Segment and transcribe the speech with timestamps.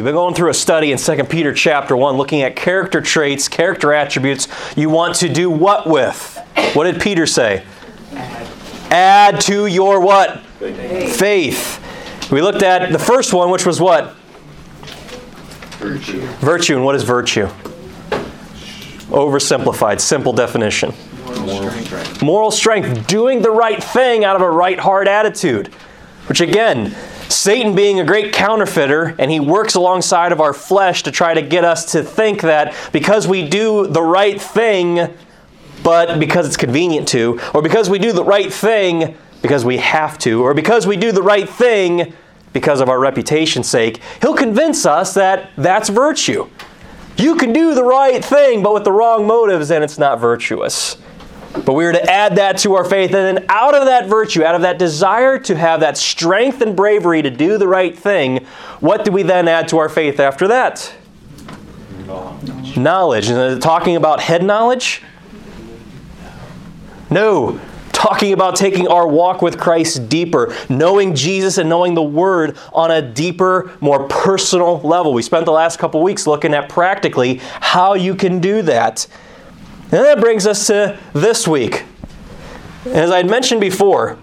[0.00, 3.48] We've been going through a study in 2 Peter chapter 1 looking at character traits,
[3.48, 6.38] character attributes you want to do what with?
[6.72, 7.66] What did Peter say?
[8.90, 10.40] Add to your what?
[10.58, 11.16] Faith.
[11.18, 12.30] Faith.
[12.32, 14.14] We looked at the first one, which was what?
[15.80, 16.20] Virtue.
[16.38, 16.76] Virtue.
[16.76, 17.48] And what is virtue?
[19.10, 20.94] Oversimplified, simple definition.
[21.26, 22.22] Moral strength.
[22.22, 25.66] Moral strength, doing the right thing out of a right heart attitude.
[26.26, 26.96] Which again,
[27.32, 31.42] Satan being a great counterfeiter, and he works alongside of our flesh to try to
[31.42, 35.08] get us to think that because we do the right thing,
[35.82, 40.18] but because it's convenient to, or because we do the right thing because we have
[40.18, 42.12] to, or because we do the right thing
[42.52, 46.48] because of our reputation's sake, he'll convince us that that's virtue.
[47.16, 50.96] You can do the right thing, but with the wrong motives, and it's not virtuous.
[51.52, 54.44] But we are to add that to our faith, and then out of that virtue,
[54.44, 58.44] out of that desire to have that strength and bravery to do the right thing,
[58.78, 60.92] what do we then add to our faith after that?
[62.06, 62.76] Knowledge.
[62.76, 63.28] Knowledge.
[63.28, 65.02] And uh, talking about head knowledge?
[67.10, 67.60] No.
[67.92, 72.92] Talking about taking our walk with Christ deeper, knowing Jesus and knowing the Word on
[72.92, 75.12] a deeper, more personal level.
[75.12, 79.06] We spent the last couple weeks looking at practically how you can do that.
[79.92, 81.84] And that brings us to this week.
[82.86, 84.18] As I had mentioned before,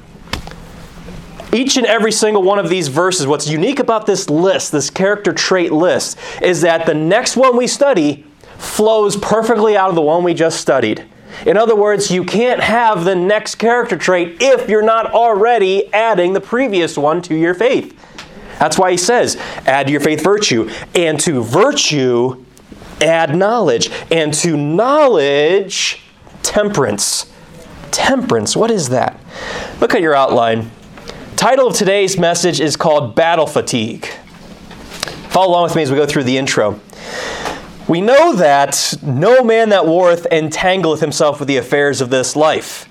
[1.53, 5.33] each and every single one of these verses, what's unique about this list, this character
[5.33, 8.25] trait list, is that the next one we study
[8.57, 11.05] flows perfectly out of the one we just studied.
[11.45, 16.33] In other words, you can't have the next character trait if you're not already adding
[16.33, 17.93] the previous one to your faith.
[18.59, 19.37] That's why he says,
[19.67, 22.43] add to your faith virtue, and to virtue,
[23.01, 26.01] add knowledge, and to knowledge,
[26.43, 27.31] temperance.
[27.91, 29.19] Temperance, what is that?
[29.79, 30.71] Look at your outline.
[31.35, 34.07] Title of today's message is called Battle Fatigue.
[35.29, 36.79] Follow along with me as we go through the intro.
[37.87, 42.89] We know that no man that warreth entangleth himself with the affairs of this life.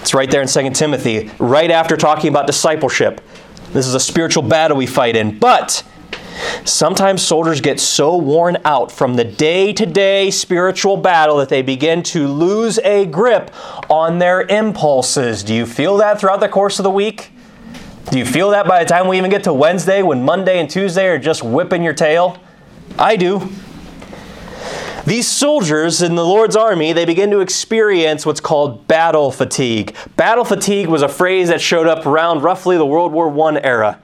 [0.00, 3.22] It's right there in 2 Timothy, right after talking about discipleship.
[3.72, 5.38] This is a spiritual battle we fight in.
[5.38, 5.82] But
[6.64, 11.62] sometimes soldiers get so worn out from the day to day spiritual battle that they
[11.62, 13.50] begin to lose a grip
[13.90, 15.42] on their impulses.
[15.42, 17.30] Do you feel that throughout the course of the week?
[18.10, 20.68] Do you feel that by the time we even get to Wednesday when Monday and
[20.68, 22.38] Tuesday are just whipping your tail?
[22.98, 23.50] I do.
[25.06, 29.94] These soldiers in the Lord's army, they begin to experience what's called battle fatigue.
[30.16, 34.00] Battle fatigue was a phrase that showed up around roughly the World War I era.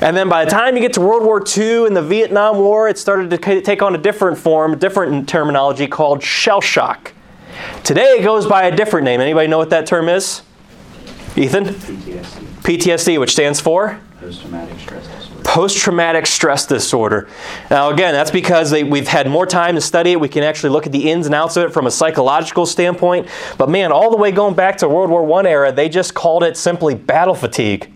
[0.00, 2.88] And then by the time you get to World War II and the Vietnam War,
[2.88, 7.12] it started to take on a different form, different terminology called shell shock.
[7.82, 9.20] Today it goes by a different name.
[9.20, 10.42] Anybody know what that term is?
[11.34, 11.64] Ethan?
[11.64, 12.46] PTSD.
[12.62, 14.00] PTSD, which stands for?
[14.20, 15.42] Post-traumatic stress disorder.
[15.44, 17.28] Post traumatic stress disorder.
[17.70, 20.20] Now, again, that's because they, we've had more time to study it.
[20.20, 23.28] We can actually look at the ins and outs of it from a psychological standpoint.
[23.56, 26.42] But man, all the way going back to World War I era, they just called
[26.42, 27.92] it simply battle fatigue.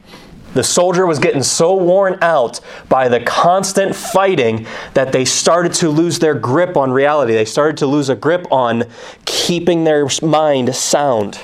[0.54, 5.90] The soldier was getting so worn out by the constant fighting that they started to
[5.90, 7.34] lose their grip on reality.
[7.34, 8.84] They started to lose a grip on
[9.24, 11.36] keeping their mind sound.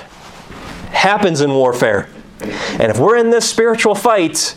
[0.91, 2.09] Happens in warfare.
[2.41, 4.55] And if we're in this spiritual fight,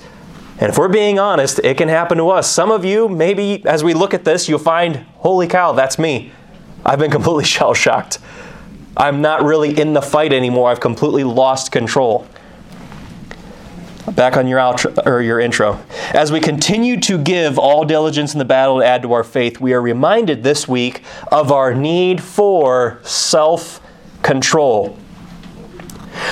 [0.58, 2.50] and if we're being honest, it can happen to us.
[2.50, 6.32] Some of you, maybe as we look at this, you'll find, holy cow, that's me.
[6.84, 8.18] I've been completely shell shocked.
[8.96, 10.70] I'm not really in the fight anymore.
[10.70, 12.26] I've completely lost control.
[14.14, 15.78] Back on your outro, or your intro.
[16.12, 19.60] As we continue to give all diligence in the battle to add to our faith,
[19.60, 24.98] we are reminded this week of our need for self-control.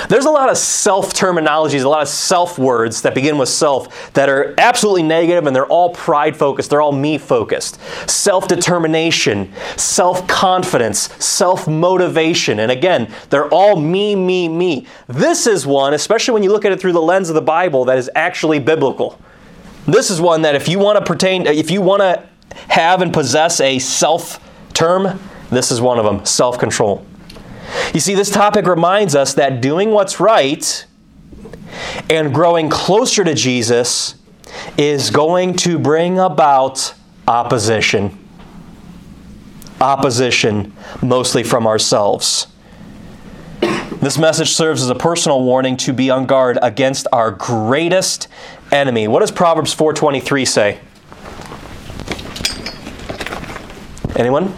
[0.07, 4.13] There's a lot of self terminologies, a lot of self words that begin with self
[4.13, 7.79] that are absolutely negative and they're all pride focused, they're all me focused.
[8.09, 12.59] Self determination, self confidence, self motivation.
[12.59, 14.87] And again, they're all me, me, me.
[15.07, 17.85] This is one, especially when you look at it through the lens of the Bible,
[17.85, 19.19] that is actually biblical.
[19.85, 22.27] This is one that if you want to pertain, if you want to
[22.67, 24.39] have and possess a self
[24.73, 27.05] term, this is one of them self control.
[27.93, 30.85] You see, this topic reminds us that doing what's right
[32.09, 34.15] and growing closer to Jesus
[34.77, 36.93] is going to bring about
[37.27, 38.17] opposition.
[39.81, 42.47] Opposition, mostly from ourselves.
[44.01, 48.29] This message serves as a personal warning to be on guard against our greatest
[48.71, 49.07] enemy.
[49.07, 50.79] What does Proverbs 4:23 say?
[54.15, 54.53] Anyone?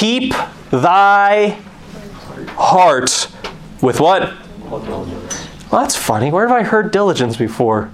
[0.00, 0.34] Keep
[0.70, 1.58] thy
[2.56, 3.28] heart
[3.82, 4.32] with what?
[4.70, 4.80] Well,
[5.70, 6.30] that's funny.
[6.30, 7.90] Where have I heard diligence before?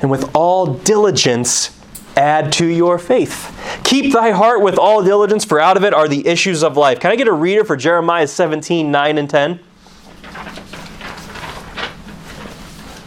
[0.00, 1.78] and with all diligence
[2.16, 3.56] add to your faith.
[3.84, 7.00] Keep thy heart with all diligence, for out of it are the issues of life.
[7.00, 9.60] Can I get a reader for Jeremiah 17, 9 and 10?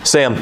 [0.04, 0.36] Sam.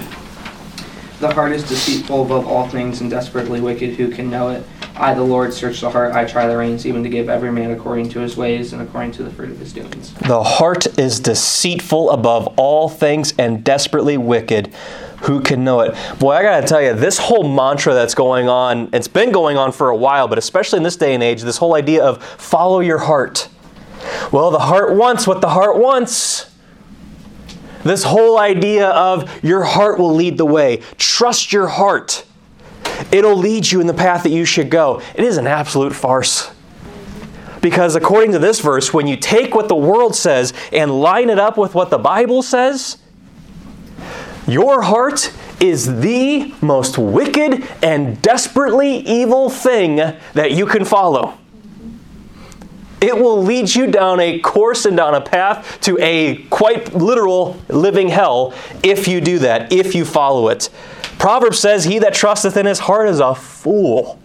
[1.19, 3.95] The heart is deceitful above all things and desperately wicked.
[3.95, 4.65] Who can know it?
[5.01, 6.13] I, the Lord, search the heart.
[6.13, 9.13] I try the reins, even to give every man according to his ways and according
[9.13, 10.13] to the fruit of his doings.
[10.13, 14.68] The heart is deceitful above all things and desperately wicked.
[15.24, 15.95] Who can know it?
[16.19, 19.71] Boy, I gotta tell you, this whole mantra that's going on, it's been going on
[19.71, 22.80] for a while, but especially in this day and age, this whole idea of follow
[22.80, 23.50] your heart.
[24.31, 26.51] Well, the heart wants what the heart wants.
[27.83, 30.83] This whole idea of your heart will lead the way.
[30.98, 32.24] Trust your heart.
[33.12, 35.01] It'll lead you in the path that you should go.
[35.15, 36.51] It is an absolute farce.
[37.62, 41.39] Because according to this verse, when you take what the world says and line it
[41.39, 42.98] up with what the Bible says,
[44.48, 49.98] your heart is the most wicked and desperately evil thing
[50.33, 51.38] that you can follow.
[53.01, 57.59] It will lead you down a course and down a path to a quite literal
[57.68, 58.53] living hell
[58.83, 60.69] if you do that, if you follow it.
[61.18, 64.19] Proverbs says, He that trusteth in his heart is a fool.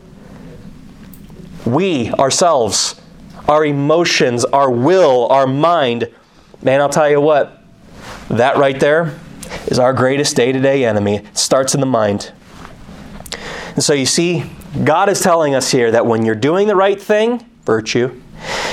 [1.64, 3.00] We ourselves,
[3.48, 6.12] our emotions, our will, our mind,
[6.62, 7.62] man, I'll tell you what,
[8.28, 9.18] that right there
[9.66, 11.16] is our greatest day to day enemy.
[11.16, 12.32] It starts in the mind.
[13.74, 14.44] And so you see,
[14.84, 18.20] God is telling us here that when you're doing the right thing, virtue,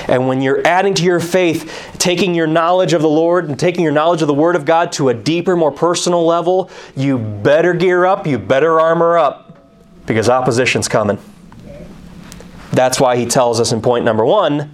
[0.08, 3.84] and when you're adding to your faith, taking your knowledge of the Lord and taking
[3.84, 7.74] your knowledge of the Word of God to a deeper, more personal level, you better
[7.74, 9.58] gear up, you better armor up,
[10.06, 11.18] because opposition's coming.
[12.72, 14.72] That's why he tells us in point number one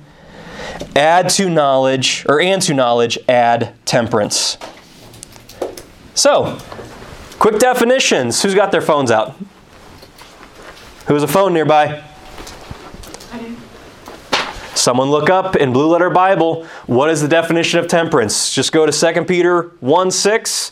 [0.95, 4.57] add to knowledge, or and to knowledge, add temperance.
[6.13, 6.59] So,
[7.39, 8.41] quick definitions.
[8.41, 9.35] Who's got their phones out?
[11.07, 12.03] Who has a phone nearby?
[14.75, 18.53] Someone look up in Blue Letter Bible, what is the definition of temperance?
[18.53, 20.71] Just go to 2 Peter 1 6.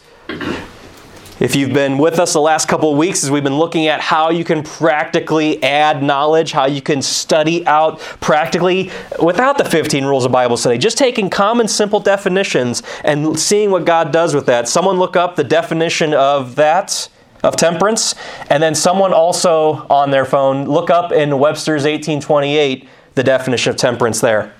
[1.39, 4.01] If you've been with us the last couple of weeks, as we've been looking at
[4.01, 8.89] how you can practically add knowledge, how you can study out practically
[9.21, 13.85] without the 15 rules of Bible study, just taking common, simple definitions and seeing what
[13.85, 14.67] God does with that.
[14.67, 17.07] Someone look up the definition of that,
[17.43, 18.15] of temperance,
[18.49, 23.75] and then someone also on their phone look up in Webster's 1828 the definition of
[23.75, 24.53] temperance there.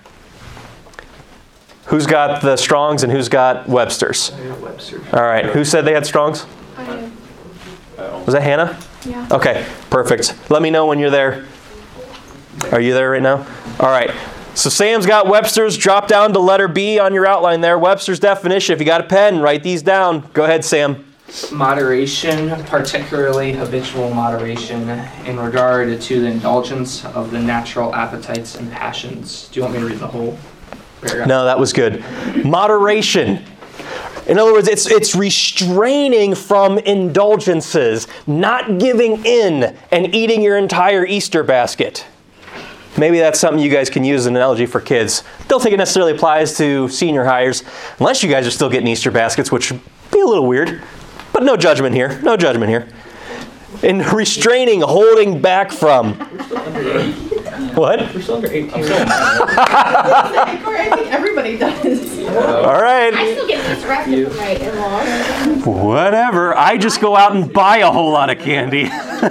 [1.86, 4.32] Who's got the Strongs and who's got Webster's?
[4.60, 5.02] Webster.
[5.14, 5.46] All right.
[5.46, 6.46] Who said they had Strongs?
[6.76, 7.12] I do.
[8.26, 8.78] Was that Hannah?
[9.06, 9.28] Yeah.
[9.32, 10.36] Okay, perfect.
[10.50, 11.46] Let me know when you're there.
[12.72, 13.48] Are you there right now?
[13.80, 14.12] All right.
[14.56, 15.78] So Sam's got Webster's.
[15.78, 17.78] Drop down to letter B on your outline there.
[17.78, 18.74] Webster's definition.
[18.74, 20.28] If you got a pen, write these down.
[20.34, 21.06] Go ahead, Sam.
[21.52, 24.90] Moderation, particularly habitual moderation,
[25.26, 29.50] in regard to the indulgence of the natural appetites and passions.
[29.50, 30.38] Do you want me to read the whole
[31.02, 31.28] paragraph?
[31.28, 32.04] No, that was good.
[32.46, 33.44] Moderation.
[34.26, 41.06] In other words, it's, it's restraining from indulgences, not giving in and eating your entire
[41.06, 42.06] Easter basket.
[42.98, 45.24] Maybe that's something you guys can use as an analogy for kids.
[45.48, 47.64] Don't think it necessarily applies to senior hires,
[48.00, 50.82] unless you guys are still getting Easter baskets, which would be a little weird.
[51.38, 52.20] But no judgment here.
[52.24, 52.88] No judgment here.
[53.84, 56.16] In restraining, holding back from.
[57.76, 58.00] What?
[58.16, 58.74] We're still under 18.
[58.74, 58.86] I
[60.96, 62.18] think everybody does.
[62.28, 63.14] All right.
[63.14, 65.86] I still get these wrapped up right and long.
[65.86, 66.58] Whatever.
[66.58, 68.86] I just go out and buy a whole lot of candy.
[69.22, 69.30] that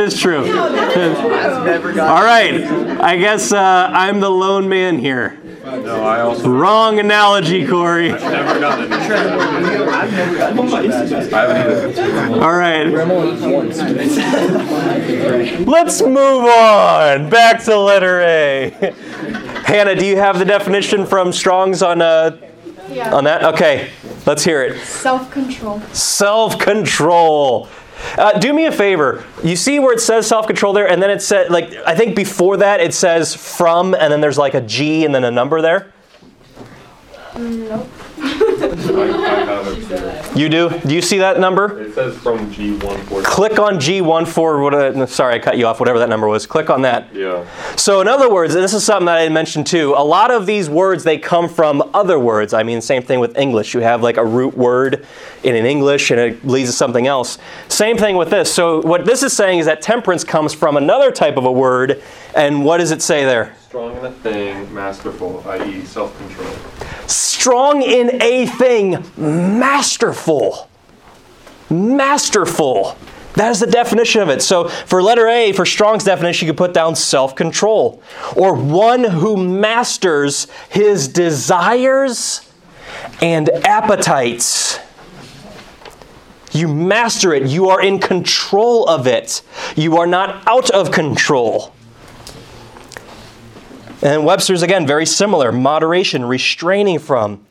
[0.00, 0.44] is true.
[0.46, 2.62] All right.
[3.00, 5.40] I guess uh, I'm the lone man here.
[5.76, 8.08] No, I also Wrong analogy, Corey.
[8.10, 8.92] never done it.
[8.92, 12.42] I haven't either.
[12.42, 12.86] All right.
[15.66, 17.28] Let's move on.
[17.30, 18.70] Back to letter A.
[19.64, 22.36] Hannah, do you have the definition from Strong's on uh,
[22.88, 23.14] Yeah.
[23.14, 23.44] on that?
[23.54, 23.90] Okay.
[24.26, 24.78] Let's hear it.
[24.84, 25.80] Self-control.
[25.92, 27.68] Self control.
[28.16, 29.24] Uh, do me a favor.
[29.42, 32.14] You see where it says self control there, and then it said, like, I think
[32.16, 35.60] before that it says from, and then there's like a G and then a number
[35.60, 35.92] there?
[37.36, 37.88] Nope.
[38.20, 40.36] I, I have it.
[40.36, 40.70] You do?
[40.80, 41.80] Do you see that number?
[41.80, 43.24] It says from G140.
[43.24, 46.46] Click on G14, what, uh, sorry, I cut you off, whatever that number was.
[46.46, 47.12] Click on that.
[47.14, 47.46] Yeah.
[47.76, 50.46] So, in other words, and this is something that I mentioned too, a lot of
[50.46, 52.54] these words, they come from other words.
[52.54, 53.74] I mean, same thing with English.
[53.74, 55.06] You have like a root word
[55.42, 57.38] in an English and it leads to something else.
[57.68, 58.52] Same thing with this.
[58.52, 62.02] So, what this is saying is that temperance comes from another type of a word.
[62.34, 63.56] And what does it say there?
[63.68, 66.77] Strong in a thing, masterful, i.e., self control.
[67.08, 70.68] Strong in a thing, masterful.
[71.70, 72.96] masterful.
[73.34, 74.42] That is the definition of it.
[74.42, 78.02] So, for letter A, for Strong's definition, you could put down self control,
[78.36, 82.50] or one who masters his desires
[83.22, 84.78] and appetites.
[86.52, 89.42] You master it, you are in control of it,
[89.76, 91.72] you are not out of control.
[94.02, 97.44] And Webster's, again, very similar moderation, restraining from.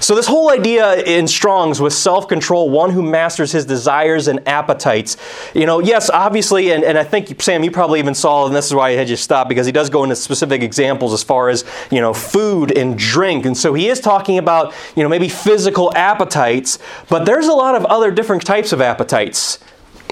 [0.00, 4.48] So, this whole idea in Strong's was self control, one who masters his desires and
[4.48, 5.18] appetites.
[5.54, 8.66] You know, yes, obviously, and, and I think, Sam, you probably even saw, and this
[8.66, 11.50] is why I had you stop, because he does go into specific examples as far
[11.50, 13.44] as, you know, food and drink.
[13.44, 16.78] And so he is talking about, you know, maybe physical appetites,
[17.10, 19.58] but there's a lot of other different types of appetites.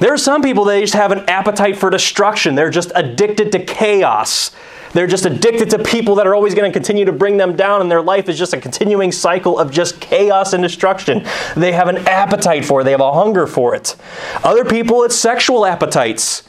[0.01, 3.65] There are some people that just have an appetite for destruction, they're just addicted to
[3.65, 4.53] chaos.
[4.93, 7.83] They're just addicted to people that are always going to continue to bring them down,
[7.83, 11.27] and their life is just a continuing cycle of just chaos and destruction.
[11.57, 13.97] They have an appetite for it, they have a hunger for it.
[14.43, 16.49] Other people, it's sexual appetites.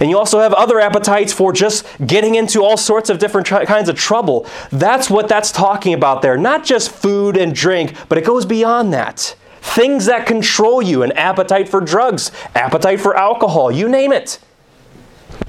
[0.00, 3.64] And you also have other appetites for just getting into all sorts of different tr-
[3.64, 4.46] kinds of trouble.
[4.70, 6.36] That's what that's talking about there.
[6.36, 9.34] Not just food and drink, but it goes beyond that.
[9.62, 14.38] Things that control you, an appetite for drugs, appetite for alcohol, you name it.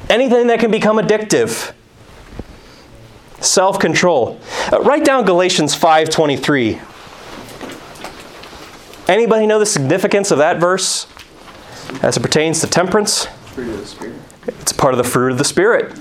[0.08, 1.74] Anything that can become addictive
[3.42, 4.40] self-control.
[4.72, 6.80] Uh, write down Galatians 5:23.
[9.08, 11.08] Anybody know the significance of that verse
[12.02, 13.28] as it pertains to temperance?
[14.48, 15.94] It's part of the fruit of the spirit.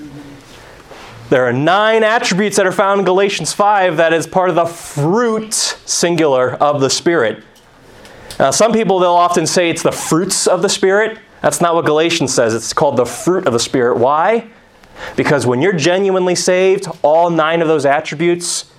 [1.29, 4.65] There are nine attributes that are found in Galatians 5 that is part of the
[4.65, 7.43] fruit singular of the spirit.
[8.39, 11.19] Now, some people they'll often say it's the fruits of the spirit.
[11.41, 12.53] That's not what Galatians says.
[12.53, 13.97] It's called the fruit of the spirit.
[13.97, 14.47] Why?
[15.15, 18.71] Because when you're genuinely saved, all nine of those attributes,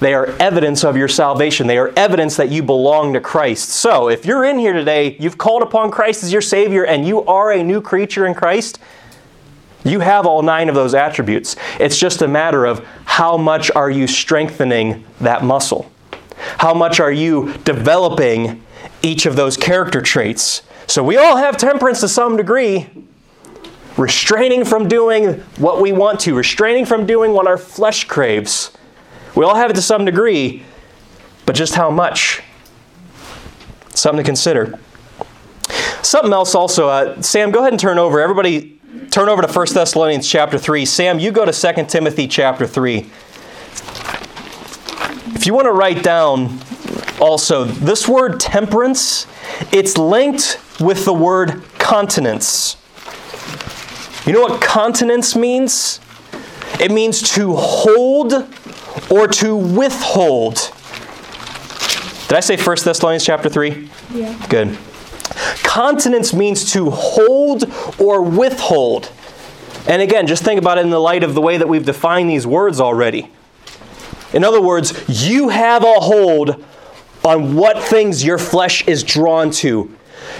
[0.00, 1.66] they are evidence of your salvation.
[1.66, 3.70] They are evidence that you belong to Christ.
[3.70, 7.24] So, if you're in here today, you've called upon Christ as your Savior, and you
[7.24, 8.78] are a new creature in Christ,
[9.84, 11.56] you have all nine of those attributes.
[11.78, 15.90] It's just a matter of how much are you strengthening that muscle?
[16.58, 18.63] How much are you developing
[19.02, 20.62] each of those character traits?
[20.86, 22.88] So, we all have temperance to some degree
[23.96, 28.72] restraining from doing what we want to, restraining from doing what our flesh craves.
[29.34, 30.64] We all have it to some degree,
[31.46, 32.42] but just how much?
[33.90, 34.78] Something to consider.
[36.02, 38.20] Something else also, uh, Sam, go ahead and turn over.
[38.20, 40.84] Everybody turn over to 1 Thessalonians chapter 3.
[40.84, 42.98] Sam, you go to 2 Timothy chapter 3.
[45.34, 46.58] If you want to write down
[47.20, 49.26] also this word temperance,
[49.72, 52.76] it's linked with the word continence.
[54.26, 56.00] You know what continence means?
[56.80, 58.32] It means to hold
[59.10, 60.72] or to withhold.
[62.28, 63.88] Did I say 1 Thessalonians chapter 3?
[64.12, 64.46] Yeah.
[64.48, 64.78] Good.
[65.62, 67.64] Continence means to hold
[67.98, 69.10] or withhold.
[69.86, 72.30] And again, just think about it in the light of the way that we've defined
[72.30, 73.30] these words already.
[74.32, 76.64] In other words, you have a hold
[77.24, 79.90] on what things your flesh is drawn to.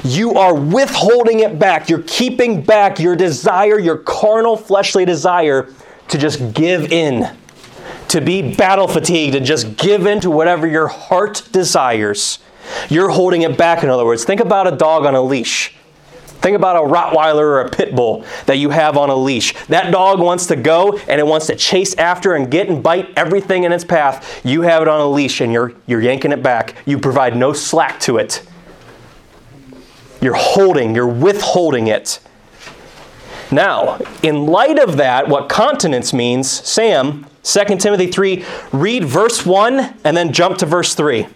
[0.02, 1.88] You are withholding it back.
[1.88, 5.68] You're keeping back your desire, your carnal, fleshly desire,
[6.08, 7.34] to just give in,
[8.08, 12.38] to be battle fatigued, and just give in to whatever your heart desires.
[12.88, 14.24] You're holding it back, in other words.
[14.24, 15.74] Think about a dog on a leash.
[16.44, 19.54] Think about a Rottweiler or a pit bull that you have on a leash.
[19.68, 23.08] That dog wants to go and it wants to chase after and get and bite
[23.16, 24.44] everything in its path.
[24.44, 26.74] You have it on a leash and you're, you're yanking it back.
[26.84, 28.46] You provide no slack to it.
[30.20, 32.20] You're holding, you're withholding it.
[33.50, 39.94] Now, in light of that, what continence means, Sam, 2 Timothy 3, read verse 1
[40.04, 41.26] and then jump to verse 3.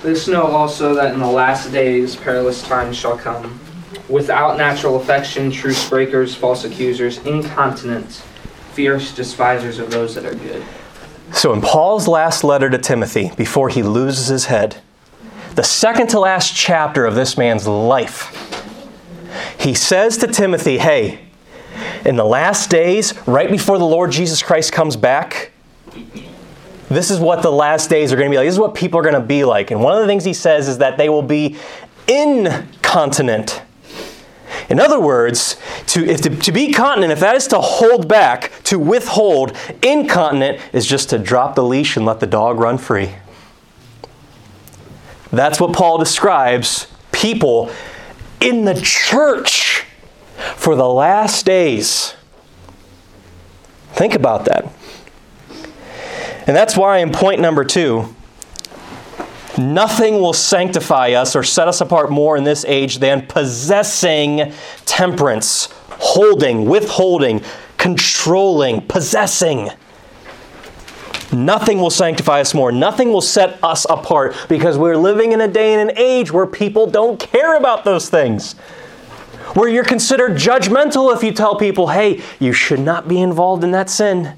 [0.00, 3.60] This know also that in the last days perilous times shall come,
[4.08, 8.22] without natural affection, truce breakers, false accusers, incontinent,
[8.72, 10.64] fierce despisers of those that are good.
[11.32, 14.80] So, in Paul's last letter to Timothy, before he loses his head,
[15.54, 18.34] the second to last chapter of this man's life,
[19.58, 21.20] he says to Timothy, Hey,
[22.04, 25.52] in the last days, right before the Lord Jesus Christ comes back,
[26.88, 28.46] this is what the last days are going to be like.
[28.46, 29.70] This is what people are going to be like.
[29.70, 31.56] And one of the things he says is that they will be
[32.06, 33.62] incontinent.
[34.68, 35.56] In other words,
[35.88, 40.60] to, if to, to be continent, if that is to hold back, to withhold, incontinent
[40.72, 43.14] is just to drop the leash and let the dog run free.
[45.30, 47.70] That's what Paul describes people
[48.40, 49.84] in the church
[50.56, 52.14] for the last days.
[53.92, 54.72] Think about that.
[56.46, 58.14] And that's why in point number two,
[59.58, 64.52] Nothing will sanctify us or set us apart more in this age than possessing
[64.86, 67.42] temperance, holding, withholding,
[67.76, 69.70] controlling, possessing.
[71.32, 72.70] Nothing will sanctify us more.
[72.70, 76.46] Nothing will set us apart because we're living in a day and an age where
[76.46, 78.54] people don't care about those things.
[79.54, 83.72] Where you're considered judgmental if you tell people, hey, you should not be involved in
[83.72, 84.34] that sin.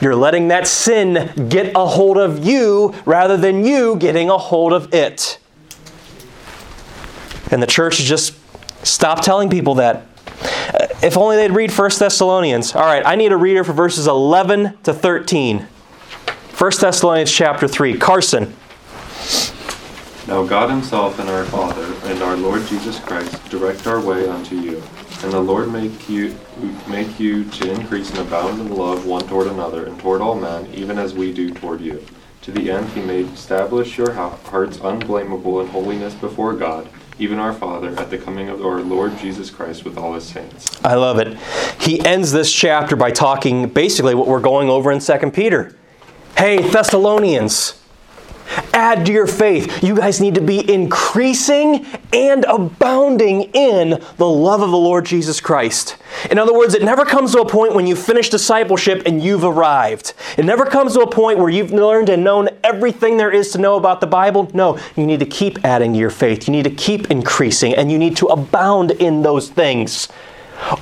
[0.00, 4.72] You're letting that sin get a hold of you rather than you getting a hold
[4.72, 5.38] of it.
[7.50, 8.34] And the church just
[8.86, 10.06] stopped telling people that.
[11.02, 12.74] If only they'd read 1 Thessalonians.
[12.74, 15.66] All right, I need a reader for verses 11 to 13.
[16.56, 17.98] 1 Thessalonians chapter 3.
[17.98, 18.54] Carson.
[20.26, 24.56] Now God himself and our Father and our Lord Jesus Christ direct our way unto
[24.56, 24.82] you.
[25.22, 26.38] And the Lord make you
[26.86, 30.66] make you to increase and abound in love one toward another and toward all men,
[30.72, 32.04] even as we do toward you.
[32.42, 37.52] To the end he may establish your hearts unblameable in holiness before God, even our
[37.52, 40.82] Father, at the coming of our Lord Jesus Christ with all his saints.
[40.84, 41.36] I love it.
[41.80, 45.76] He ends this chapter by talking basically what we're going over in 2 Peter.
[46.36, 47.77] Hey, Thessalonians,
[48.78, 49.82] add to your faith.
[49.82, 55.40] You guys need to be increasing and abounding in the love of the Lord Jesus
[55.40, 55.96] Christ.
[56.30, 59.42] In other words, it never comes to a point when you finish discipleship and you've
[59.42, 60.14] arrived.
[60.36, 63.58] It never comes to a point where you've learned and known everything there is to
[63.58, 64.48] know about the Bible.
[64.54, 66.46] No, you need to keep adding to your faith.
[66.46, 70.08] You need to keep increasing and you need to abound in those things.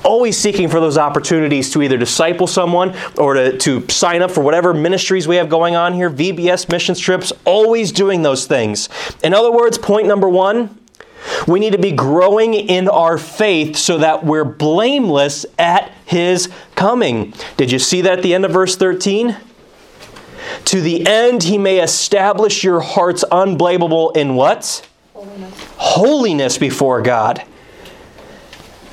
[0.03, 4.41] Always seeking for those opportunities to either disciple someone or to, to sign up for
[4.41, 8.89] whatever ministries we have going on here, VBS mission trips, always doing those things.
[9.23, 10.77] In other words, point number one,
[11.47, 17.33] we need to be growing in our faith so that we're blameless at His coming.
[17.57, 19.37] Did you see that at the end of verse 13?
[20.65, 24.87] To the end He may establish your hearts unblameable in what?
[25.13, 25.63] Holiness.
[25.77, 27.43] Holiness before God.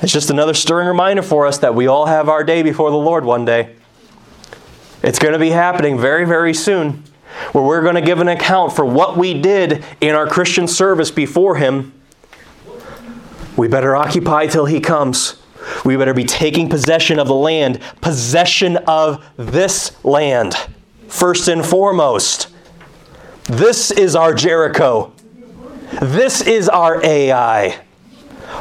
[0.05, 2.95] It's just another stirring reminder for us that we all have our day before the
[2.95, 3.75] Lord one day.
[5.01, 7.03] It's going to be happening very, very soon,
[7.53, 11.09] where we're going to give an account for what we did in our Christian service
[11.09, 11.91] before Him.
[13.57, 15.41] We better occupy till He comes.
[15.83, 20.53] We better be taking possession of the land, possession of this land,
[21.07, 22.49] first and foremost.
[23.45, 25.13] This is our Jericho.
[25.99, 27.84] This is our Ai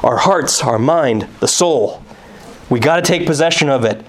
[0.02, 2.02] our hearts, our mind, the soul.
[2.70, 4.04] We got to take possession of it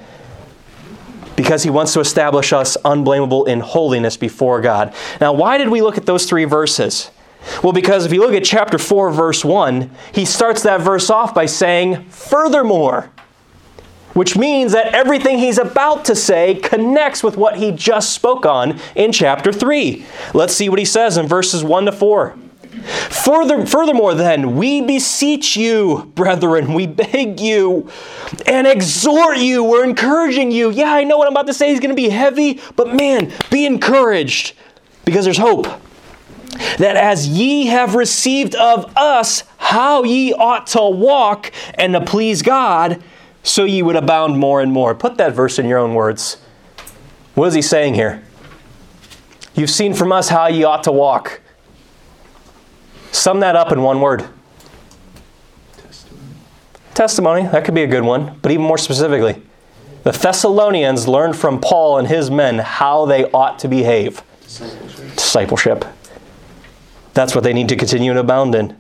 [1.36, 4.94] because he wants to establish us unblameable in holiness before God.
[5.20, 7.12] Now, why did we look at those three verses?
[7.62, 11.36] Well, because if you look at chapter 4, verse 1, he starts that verse off
[11.36, 13.12] by saying, Furthermore,
[14.14, 18.80] which means that everything he's about to say connects with what he just spoke on
[18.96, 20.06] in chapter 3.
[20.34, 22.36] Let's see what he says in verses 1 to 4.
[22.86, 27.90] Further, furthermore, then, we beseech you, brethren, we beg you
[28.46, 30.70] and exhort you, we're encouraging you.
[30.70, 33.34] Yeah, I know what I'm about to say is going to be heavy, but man,
[33.50, 34.54] be encouraged
[35.04, 35.66] because there's hope.
[36.78, 42.42] That as ye have received of us how ye ought to walk and to please
[42.42, 43.04] God,
[43.44, 44.96] so ye would abound more and more.
[44.96, 46.38] Put that verse in your own words.
[47.34, 48.24] What is he saying here?
[49.56, 51.42] You've seen from us how ye ought to walk.
[53.12, 54.28] Sum that up in one word.
[56.94, 59.42] Testimony, that could be a good one, but even more specifically,
[60.04, 64.24] the Thessalonians learned from Paul and his men how they ought to behave.
[64.42, 65.16] Discipleship.
[65.16, 65.86] Discipleship.
[67.16, 68.78] That's what they need to continue to abound in.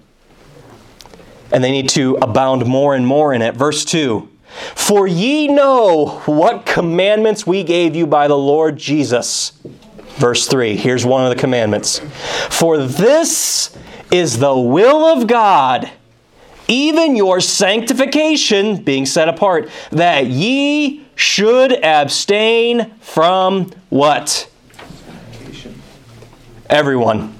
[1.51, 3.55] And they need to abound more and more in it.
[3.55, 4.29] Verse 2
[4.75, 9.51] For ye know what commandments we gave you by the Lord Jesus.
[10.17, 11.99] Verse 3 Here's one of the commandments.
[12.49, 13.75] For this
[14.11, 15.89] is the will of God,
[16.67, 24.49] even your sanctification, being set apart, that ye should abstain from what?
[25.39, 25.81] Fornication.
[26.69, 27.35] Everyone.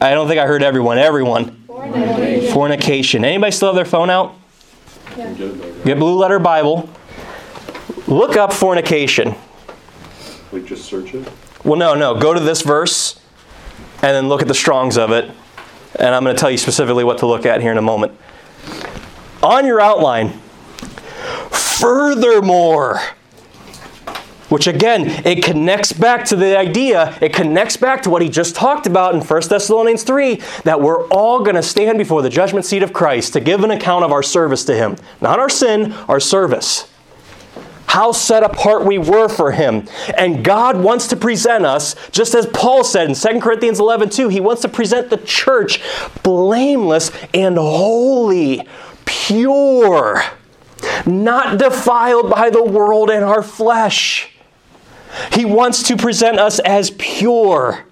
[0.00, 0.98] I don't think I heard everyone.
[0.98, 1.56] Everyone.
[1.66, 2.52] Fornication.
[2.52, 3.24] Fornication.
[3.24, 4.34] Anybody still have their phone out?
[5.16, 5.84] I'm good about that.
[5.84, 6.88] Get Blue Letter Bible.
[8.06, 9.34] Look up fornication.
[10.52, 11.28] We just search it.
[11.64, 12.18] Well, no, no.
[12.18, 12.99] Go to this verse
[14.02, 15.30] and then look at the Strongs of it.
[15.96, 18.12] And I'm going to tell you specifically what to look at here in a moment.
[19.42, 20.30] On your outline,
[21.50, 23.00] furthermore,
[24.50, 28.54] which again, it connects back to the idea, it connects back to what he just
[28.54, 32.66] talked about in 1 Thessalonians 3 that we're all going to stand before the judgment
[32.66, 34.96] seat of Christ to give an account of our service to him.
[35.20, 36.89] Not our sin, our service.
[37.90, 39.88] How set apart we were for Him.
[40.16, 44.28] And God wants to present us, just as Paul said in 2 Corinthians 11 2,
[44.28, 45.82] He wants to present the church
[46.22, 48.62] blameless and holy,
[49.06, 50.22] pure,
[51.04, 54.30] not defiled by the world and our flesh.
[55.32, 57.86] He wants to present us as pure.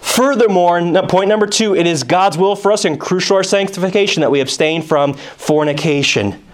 [0.00, 4.30] Furthermore, point number two, it is God's will for us and crucial our sanctification that
[4.30, 6.45] we abstain from fornication.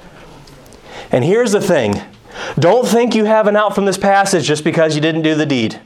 [1.12, 2.03] And here's the thing
[2.59, 5.46] don't think you have an out from this passage just because you didn't do the
[5.46, 5.81] deed.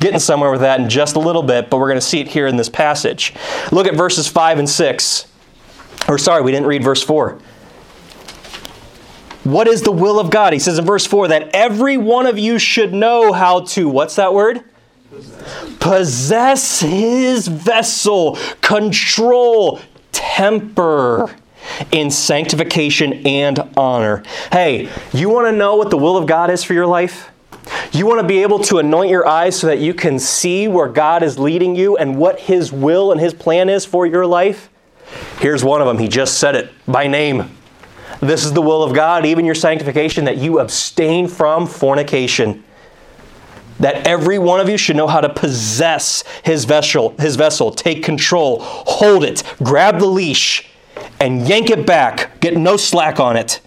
[0.00, 2.28] Getting somewhere with that in just a little bit, but we're going to see it
[2.28, 3.34] here in this passage.
[3.72, 5.26] Look at verses 5 and 6.
[6.08, 7.40] Or, sorry, we didn't read verse 4.
[9.44, 10.52] What is the will of God?
[10.52, 14.16] He says in verse 4 that every one of you should know how to, what's
[14.16, 14.62] that word?
[15.80, 19.80] Possess his vessel, control,
[20.12, 21.34] temper
[21.92, 24.22] in sanctification and honor.
[24.52, 27.30] Hey, you want to know what the will of God is for your life?
[27.92, 30.88] You want to be able to anoint your eyes so that you can see where
[30.88, 34.70] God is leading you and what His will and His plan is for your life?
[35.38, 35.98] Here's one of them.
[35.98, 37.50] He just said it by name.
[38.20, 42.64] This is the will of God, even your sanctification, that you abstain from fornication.
[43.78, 48.02] That every one of you should know how to possess his vessel, his vessel, take
[48.02, 50.67] control, hold it, grab the leash,
[51.20, 52.40] and yank it back.
[52.40, 53.60] Get no slack on it.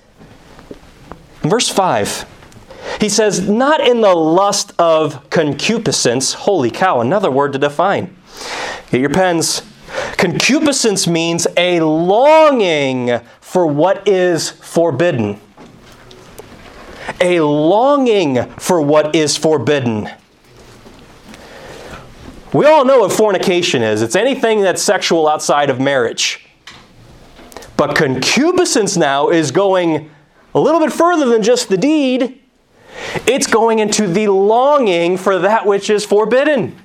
[1.42, 2.26] Verse 5,
[3.00, 6.34] he says, Not in the lust of concupiscence.
[6.34, 8.16] Holy cow, another word to define.
[8.92, 9.64] Get your pens.
[10.18, 15.40] Concupiscence means a longing for what is forbidden.
[17.20, 20.10] A longing for what is forbidden.
[22.54, 26.46] We all know what fornication is it's anything that's sexual outside of marriage.
[27.82, 30.12] But concupiscence now is going
[30.54, 32.40] a little bit further than just the deed.
[33.26, 36.80] It's going into the longing for that which is forbidden.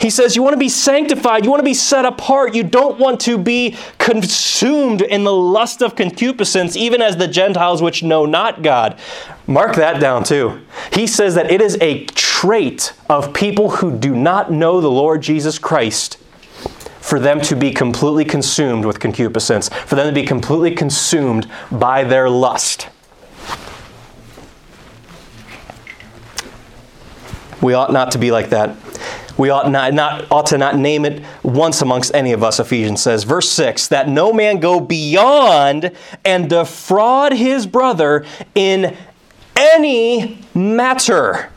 [0.00, 1.44] He says, You want to be sanctified.
[1.44, 2.52] You want to be set apart.
[2.52, 7.80] You don't want to be consumed in the lust of concupiscence, even as the Gentiles
[7.80, 8.98] which know not God.
[9.46, 10.62] Mark that down too.
[10.92, 15.22] He says that it is a trait of people who do not know the Lord
[15.22, 16.18] Jesus Christ
[17.08, 22.04] for them to be completely consumed with concupiscence, for them to be completely consumed by
[22.04, 22.88] their lust.
[27.62, 28.76] We ought not to be like that.
[29.38, 33.02] We ought not, not, ought to not name it once amongst any of us, Ephesians
[33.02, 33.24] says.
[33.24, 35.92] Verse 6 that no man go beyond
[36.26, 38.94] and defraud his brother in
[39.56, 41.50] any matter.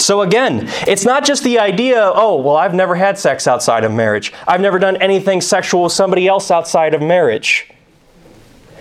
[0.00, 3.92] So again, it's not just the idea, oh, well, I've never had sex outside of
[3.92, 4.32] marriage.
[4.48, 7.70] I've never done anything sexual with somebody else outside of marriage.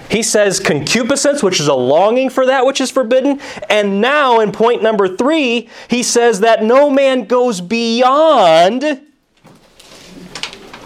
[0.10, 3.40] He says concupiscence, which is a longing for that which is forbidden.
[3.70, 9.02] And now, in point number three, he says that no man goes beyond,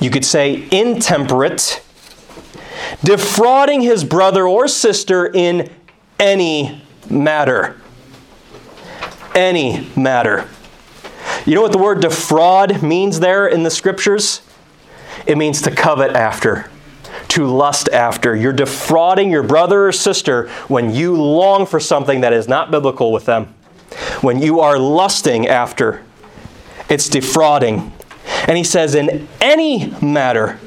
[0.02, 1.82] you could say, intemperate,
[3.04, 5.70] defrauding his brother or sister in
[6.20, 7.80] any matter.
[9.36, 10.48] Any matter.
[11.46, 14.42] You know what the word defraud means there in the scriptures?
[15.26, 16.70] It means to covet after
[17.34, 18.36] to lust after.
[18.36, 23.12] You're defrauding your brother or sister when you long for something that is not biblical
[23.12, 23.54] with them.
[24.22, 26.04] When you are lusting after,
[26.90, 27.92] it's defrauding.
[28.48, 30.60] And he says, in any matter.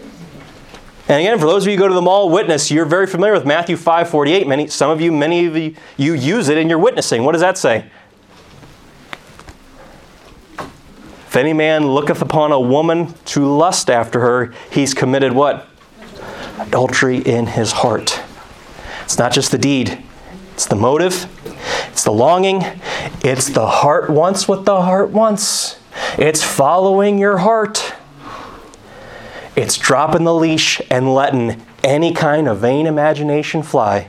[1.08, 3.32] And again, for those of you who go to the mall witness, you're very familiar
[3.32, 4.48] with Matthew 5 48.
[4.48, 7.22] Many, some of you, many of you, you use it in your witnessing.
[7.22, 7.88] What does that say?
[11.36, 15.68] If any man looketh upon a woman to lust after her, he's committed what?
[16.58, 18.18] adultery in his heart.
[19.04, 20.02] It's not just the deed,
[20.54, 21.28] it's the motive,
[21.90, 22.62] it's the longing,
[23.22, 25.78] it's the heart wants what the heart wants.
[26.16, 27.92] It's following your heart.
[29.54, 34.08] It's dropping the leash and letting any kind of vain imagination fly.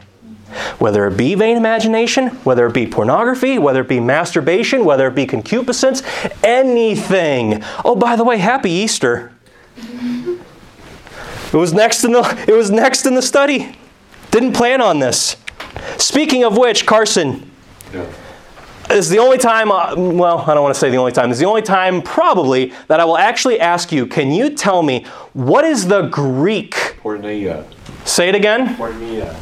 [0.79, 5.15] Whether it be vain imagination, whether it be pornography, whether it be masturbation, whether it
[5.15, 6.03] be concupiscence,
[6.43, 7.63] anything.
[7.83, 9.31] Oh, by the way, happy Easter.
[9.75, 13.75] It was next in the it was next in the study.
[14.31, 15.37] Didn't plan on this.
[15.97, 17.49] Speaking of which, Carson,
[17.93, 18.05] yeah.
[18.89, 19.71] is the only time.
[19.71, 21.31] Uh, well, I don't want to say the only time.
[21.31, 24.05] Is the only time probably that I will actually ask you.
[24.05, 26.71] Can you tell me what is the Greek?
[27.01, 27.65] Porneia.
[28.05, 28.75] Say it again.
[28.75, 29.35] Porneia.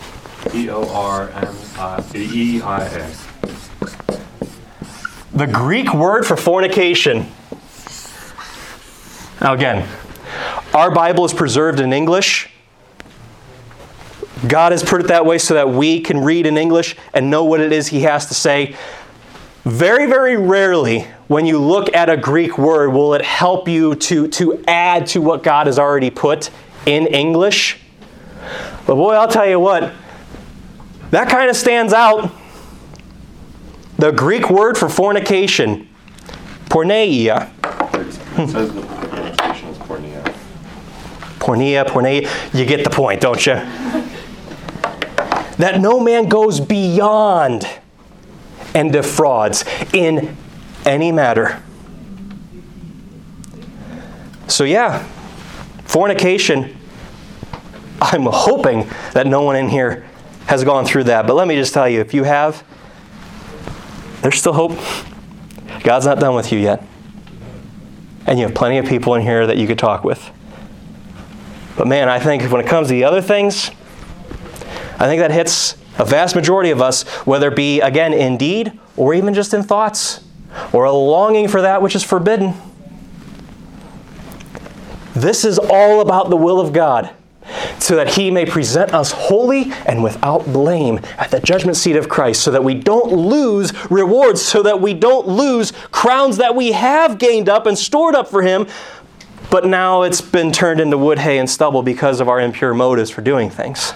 [0.51, 3.11] P O R M I E I A.
[5.33, 7.27] The Greek word for fornication.
[9.41, 9.87] Now again,
[10.73, 12.49] our Bible is preserved in English.
[14.47, 17.43] God has put it that way so that we can read in English and know
[17.43, 18.75] what it is He has to say.
[19.63, 24.27] Very, very rarely, when you look at a Greek word, will it help you to,
[24.27, 26.51] to add to what God has already put
[26.85, 27.79] in English.
[28.85, 29.91] But boy, I'll tell you what,
[31.11, 32.31] that kind of stands out.
[33.97, 35.87] The Greek word for fornication,
[36.65, 37.49] porneia.
[38.37, 40.23] It says the pronunciation is pornea.
[41.39, 42.53] Pornea, porneia.
[42.53, 43.53] You get the point, don't you?
[45.57, 47.67] that no man goes beyond
[48.73, 49.63] and defrauds
[49.93, 50.35] in
[50.85, 51.63] any matter.
[54.47, 55.03] So, yeah,
[55.85, 56.75] fornication.
[58.01, 60.05] I'm hoping that no one in here
[60.47, 61.27] has gone through that.
[61.27, 62.63] But let me just tell you if you have,
[64.21, 64.77] there's still hope.
[65.83, 66.83] God's not done with you yet.
[68.27, 70.31] And you have plenty of people in here that you could talk with.
[71.77, 73.69] But man, I think when it comes to the other things,
[74.97, 78.79] I think that hits a vast majority of us, whether it be, again, in deed
[78.97, 80.23] or even just in thoughts,
[80.71, 82.53] or a longing for that which is forbidden.
[85.13, 87.13] This is all about the will of God,
[87.79, 92.09] so that He may present us holy and without blame at the judgment seat of
[92.09, 96.71] Christ, so that we don't lose rewards, so that we don't lose crowns that we
[96.71, 98.67] have gained up and stored up for Him,
[99.49, 103.09] but now it's been turned into wood, hay, and stubble because of our impure motives
[103.09, 103.93] for doing things.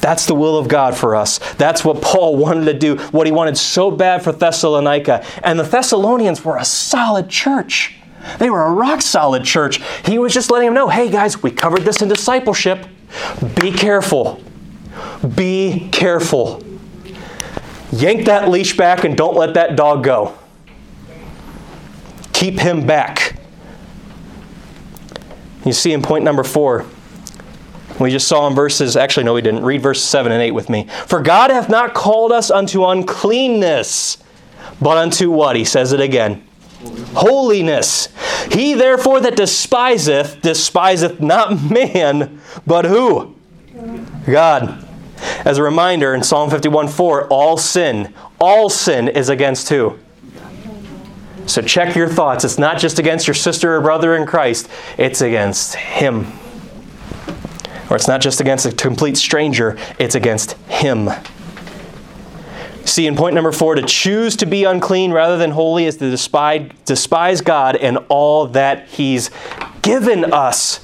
[0.00, 1.38] That's the will of God for us.
[1.54, 5.22] That's what Paul wanted to do, what he wanted so bad for Thessalonica.
[5.42, 7.97] And the Thessalonians were a solid church.
[8.38, 9.80] They were a rock solid church.
[10.04, 12.86] He was just letting them know hey, guys, we covered this in discipleship.
[13.60, 14.42] Be careful.
[15.34, 16.62] Be careful.
[17.92, 20.36] Yank that leash back and don't let that dog go.
[22.32, 23.36] Keep him back.
[25.64, 26.86] You see in point number four,
[27.98, 29.64] we just saw in verses, actually, no, we didn't.
[29.64, 30.86] Read verses 7 and 8 with me.
[31.06, 34.18] For God hath not called us unto uncleanness,
[34.80, 35.56] but unto what?
[35.56, 36.47] He says it again.
[37.14, 38.08] Holiness.
[38.52, 43.34] He therefore that despiseth, despiseth not man, but who?
[44.26, 44.84] God.
[45.44, 49.98] As a reminder, in Psalm 51 4, all sin, all sin is against who?
[51.46, 52.44] So check your thoughts.
[52.44, 56.26] It's not just against your sister or brother in Christ, it's against Him.
[57.90, 61.08] Or it's not just against a complete stranger, it's against Him.
[62.88, 66.10] See, in point number four, to choose to be unclean rather than holy is to
[66.10, 69.30] despise, despise God and all that He's
[69.82, 70.80] given us.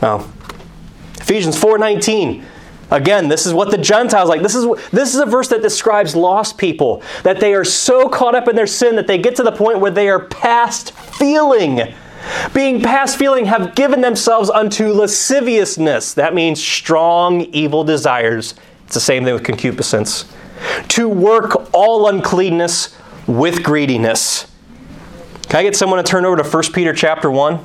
[0.00, 0.24] Now,
[1.20, 2.44] Ephesians 4:19.
[2.92, 4.42] Again, this is what the Gentiles like.
[4.42, 8.36] This is this is a verse that describes lost people that they are so caught
[8.36, 11.94] up in their sin that they get to the point where they are past feeling.
[12.54, 16.14] Being past feeling have given themselves unto lasciviousness.
[16.14, 18.54] That means strong evil desires.
[18.92, 20.30] It's the same thing with concupiscence.
[20.88, 22.94] To work all uncleanness
[23.26, 24.46] with greediness.
[25.48, 27.58] Can I get someone to turn over to 1 Peter chapter 1?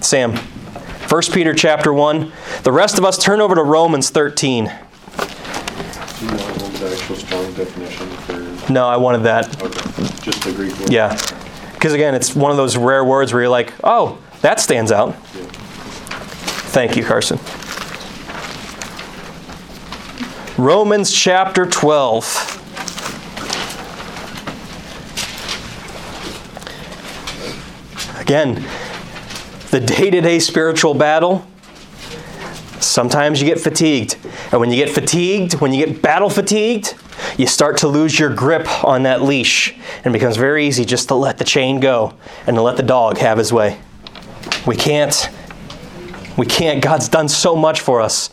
[0.00, 0.36] Sam.
[0.36, 2.30] 1 Peter chapter 1.
[2.62, 4.66] The rest of us turn over to Romans 13.
[4.66, 4.78] Do you want
[6.74, 8.70] the actual strong definition for?
[8.70, 9.62] No, I wanted that.
[9.62, 10.92] Okay, just the Greek word.
[10.92, 11.18] Yeah.
[11.72, 15.08] Because again, it's one of those rare words where you're like, oh, that stands out.
[15.08, 15.46] Yeah.
[16.68, 17.40] Thank you, Carson.
[20.62, 22.60] Romans chapter 12.
[28.20, 28.64] Again,
[29.72, 31.44] the day to day spiritual battle.
[32.78, 34.16] Sometimes you get fatigued.
[34.52, 36.94] And when you get fatigued, when you get battle fatigued,
[37.36, 39.74] you start to lose your grip on that leash.
[40.04, 42.14] And it becomes very easy just to let the chain go
[42.46, 43.80] and to let the dog have his way.
[44.64, 45.28] We can't.
[46.38, 46.80] We can't.
[46.80, 48.30] God's done so much for us.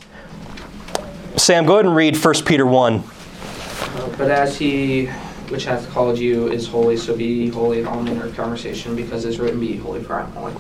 [1.39, 2.95] Sam, go ahead and read 1 Peter 1.
[2.95, 5.06] Uh, but as he
[5.47, 8.95] which hath called you is holy, so be ye holy in all manner of conversation,
[8.95, 10.54] because it is written, Be ye holy, for I am holy.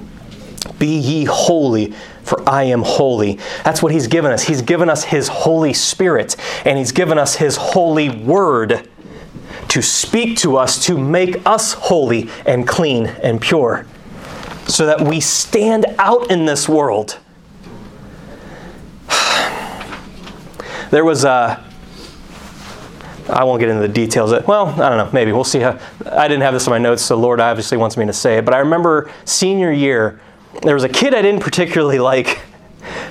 [0.79, 3.39] Be ye holy, for I am holy.
[3.63, 4.43] That's what He's given us.
[4.43, 8.89] He's given us His Holy Spirit, and He's given us His holy word
[9.67, 13.85] to speak to us, to make us holy and clean and pure,
[14.67, 17.19] so that we stand out in this world.
[20.91, 21.63] There was a.
[23.29, 24.31] I won't get into the details.
[24.47, 25.09] Well, I don't know.
[25.13, 25.79] Maybe we'll see how.
[26.05, 28.45] I didn't have this in my notes, so Lord obviously wants me to say it.
[28.45, 30.19] But I remember senior year,
[30.63, 32.39] there was a kid I didn't particularly like,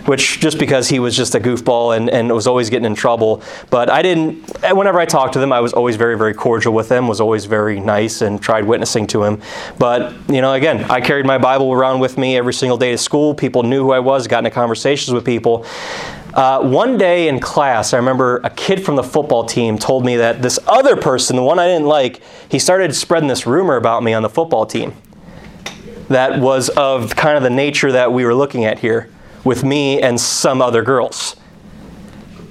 [0.06, 3.42] which just because he was just a goofball and, and was always getting in trouble.
[3.70, 4.42] But I didn't,
[4.74, 7.06] whenever I talked to them, I was always very, very cordial with them.
[7.06, 9.40] was always very nice and tried witnessing to him.
[9.78, 12.98] But, you know, again, I carried my Bible around with me every single day to
[12.98, 13.34] school.
[13.34, 15.64] People knew who I was, got into conversations with people.
[16.34, 20.16] Uh, one day in class, I remember a kid from the football team told me
[20.16, 24.02] that this other person, the one I didn't like, he started spreading this rumor about
[24.02, 24.94] me on the football team
[26.08, 29.10] that was of kind of the nature that we were looking at here
[29.44, 31.36] with me and some other girls.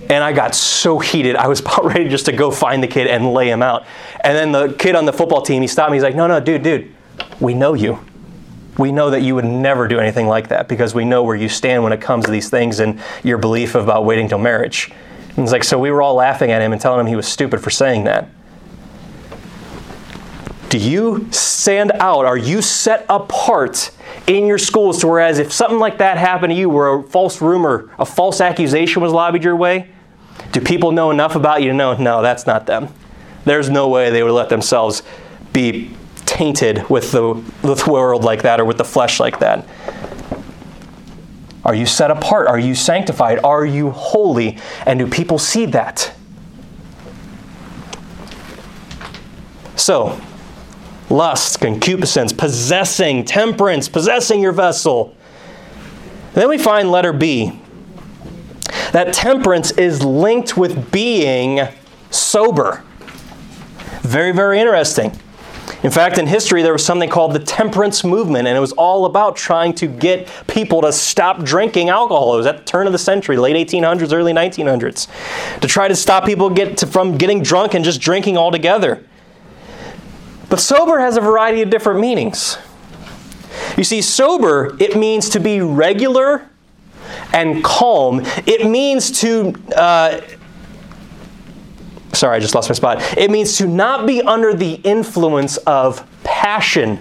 [0.10, 3.08] And I got so heated, I was about ready just to go find the kid
[3.08, 3.86] and lay him out.
[4.22, 5.98] And then the kid on the football team, he stopped me.
[5.98, 6.94] He's like, No, no, dude, dude,
[7.40, 8.00] we know you.
[8.78, 11.50] We know that you would never do anything like that because we know where you
[11.50, 14.92] stand when it comes to these things and your belief about waiting till marriage.
[15.30, 17.28] And it's like, so we were all laughing at him and telling him he was
[17.28, 18.30] stupid for saying that.
[20.70, 22.26] Do you stand out?
[22.26, 23.92] Are you set apart
[24.28, 27.42] in your schools to whereas if something like that happened to you where a false
[27.42, 29.90] rumor, a false accusation was lobbied your way,
[30.52, 32.90] do people know enough about you to know, no, that's not them?
[33.46, 35.04] There's no way they would let themselves
[35.54, 35.96] be
[36.28, 39.68] tainted with the, with the world like that or with the flesh like that.
[41.66, 42.48] Are you set apart?
[42.48, 43.40] Are you sanctified?
[43.44, 44.58] Are you holy?
[44.86, 46.14] And do people see that?
[49.76, 50.20] So,
[51.10, 55.16] lust, concupiscence, possessing, temperance, possessing your vessel.
[56.34, 57.60] Then we find letter B
[58.92, 61.68] that temperance is linked with being
[62.10, 62.84] sober.
[64.02, 65.18] Very, very interesting.
[65.84, 69.06] In fact, in history, there was something called the temperance movement, and it was all
[69.06, 72.34] about trying to get people to stop drinking alcohol.
[72.34, 75.08] It was at the turn of the century, late 1800s, early 1900s,
[75.60, 79.06] to try to stop people get to, from getting drunk and just drinking altogether.
[80.50, 82.58] But sober has a variety of different meanings.
[83.78, 86.50] You see, sober, it means to be regular
[87.34, 88.22] and calm.
[88.46, 90.22] It means to, uh,
[92.18, 93.18] sorry, I just lost my spot.
[93.18, 96.98] It means to not be under the influence of passion.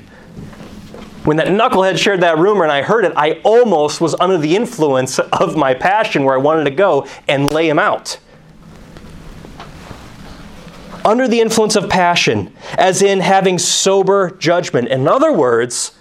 [1.25, 4.55] When that knucklehead shared that rumor and I heard it, I almost was under the
[4.55, 8.19] influence of my passion where I wanted to go and lay him out
[11.07, 14.89] under the influence of passion, as in having sober judgment.
[14.89, 15.97] In other words,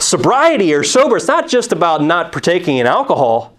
[0.00, 3.56] sobriety or sober, it's not just about not partaking in alcohol,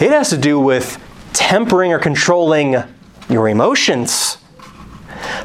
[0.00, 1.00] it has to do with
[1.32, 2.82] tempering or controlling
[3.28, 4.38] your emotions.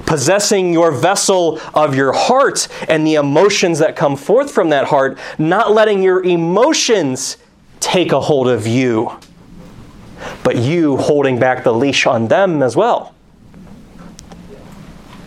[0.05, 5.17] Possessing your vessel of your heart and the emotions that come forth from that heart,
[5.37, 7.37] not letting your emotions
[7.79, 9.11] take a hold of you,
[10.43, 13.13] but you holding back the leash on them as well.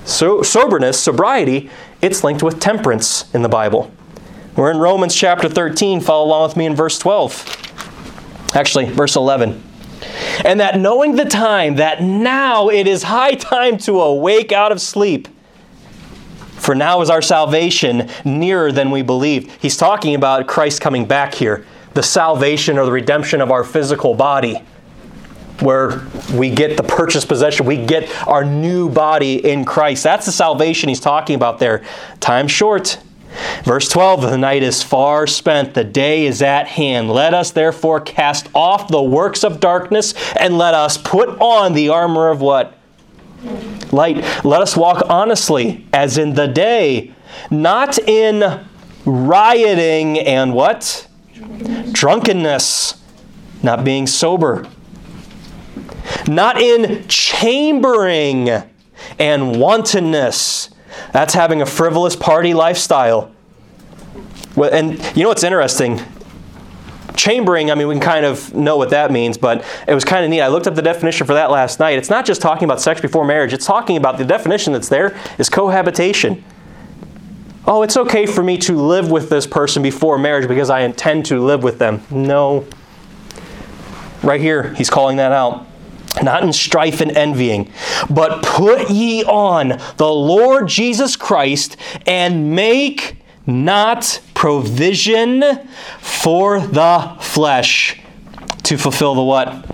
[0.05, 1.71] So, soberness, sobriety,
[2.03, 3.93] it's linked with temperance in the Bible.
[4.57, 6.01] We're in Romans chapter 13.
[6.01, 8.51] Follow along with me in verse 12.
[8.55, 9.63] Actually, verse 11.
[10.45, 14.81] And that knowing the time, that now it is high time to awake out of
[14.81, 15.29] sleep.
[16.57, 19.51] For now is our salvation nearer than we believed.
[19.63, 24.15] He's talking about Christ coming back here, the salvation or the redemption of our physical
[24.15, 24.63] body
[25.63, 30.03] where we get the purchased possession, we get our new body in Christ.
[30.03, 31.85] That's the salvation he's talking about there.
[32.19, 32.99] Time short.
[33.65, 37.11] Verse 12 The night is far spent, the day is at hand.
[37.11, 41.89] Let us therefore cast off the works of darkness and let us put on the
[41.89, 42.77] armor of what?
[43.93, 44.17] Light.
[44.45, 47.15] Let us walk honestly as in the day,
[47.51, 48.67] not in
[49.05, 51.07] rioting and what?
[51.93, 53.01] Drunkenness,
[53.63, 54.67] not being sober
[56.29, 58.51] not in chambering
[59.19, 60.71] and wantonness.
[61.13, 63.33] That's having a frivolous party lifestyle.
[64.57, 66.01] And you know what's interesting?
[67.15, 70.25] Chambering, I mean, we can kind of know what that means, but it was kind
[70.25, 70.41] of neat.
[70.41, 71.99] I looked up the definition for that last night.
[71.99, 75.19] It's not just talking about sex before marriage, it's talking about the definition that's there
[75.39, 76.43] is cohabitation.
[77.67, 81.27] Oh, it's okay for me to live with this person before marriage because I intend
[81.27, 82.03] to live with them.
[82.11, 82.67] No.
[84.23, 85.67] Right here, he's calling that out
[86.23, 87.71] not in strife and envying,
[88.09, 95.43] but put ye on the Lord Jesus Christ and make not provision
[96.01, 98.01] for the flesh
[98.65, 99.67] to fulfill the what?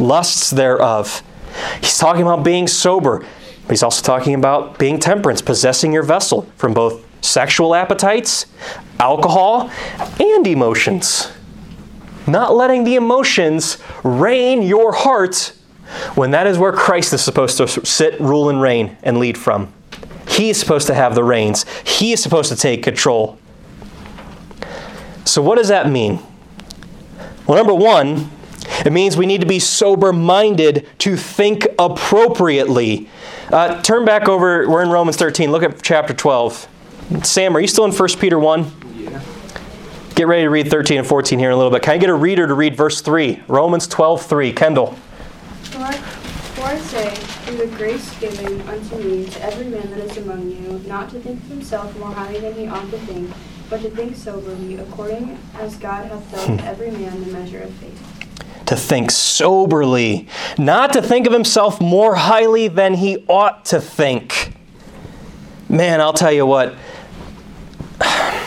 [0.00, 1.22] Lusts thereof.
[1.80, 6.42] He's talking about being sober, but he's also talking about being temperance, possessing your vessel
[6.56, 8.46] from both sexual appetites,
[8.98, 9.70] alcohol,
[10.18, 11.30] and emotions
[12.26, 15.52] not letting the emotions reign your heart
[16.14, 19.72] when that is where Christ is supposed to sit, rule, and reign and lead from.
[20.28, 23.38] He is supposed to have the reins, He is supposed to take control.
[25.24, 26.20] So, what does that mean?
[27.46, 28.30] Well, number one,
[28.84, 33.08] it means we need to be sober minded to think appropriately.
[33.52, 35.50] Uh, turn back over, we're in Romans 13.
[35.50, 36.68] Look at chapter 12.
[37.22, 38.79] Sam, are you still in 1 Peter 1?
[40.20, 41.80] Get ready to read 13 and 14 here in a little bit.
[41.80, 43.42] Can I get a reader to read verse 3?
[43.48, 44.52] Romans 12, 3.
[44.52, 44.88] Kendall.
[45.62, 50.00] For I, for I say, through the grace given unto me to every man that
[50.00, 53.30] is among you, not to think of himself more highly than he ought to think,
[53.70, 56.56] but to think soberly, according as God hath dealt hmm.
[56.58, 58.66] to every man the measure of faith.
[58.66, 64.52] To think soberly, not to think of himself more highly than he ought to think.
[65.70, 66.74] Man, I'll tell you what.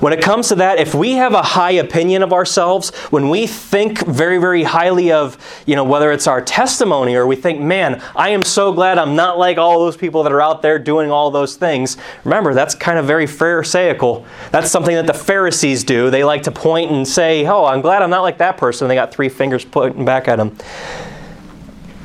[0.00, 3.46] When it comes to that, if we have a high opinion of ourselves, when we
[3.46, 8.02] think very, very highly of, you know, whether it's our testimony or we think, man,
[8.16, 11.10] I am so glad I'm not like all those people that are out there doing
[11.10, 11.96] all those things.
[12.24, 14.24] Remember, that's kind of very Pharisaical.
[14.50, 16.10] That's something that the Pharisees do.
[16.10, 18.88] They like to point and say, oh, I'm glad I'm not like that person.
[18.88, 20.56] They got three fingers pointing back at them.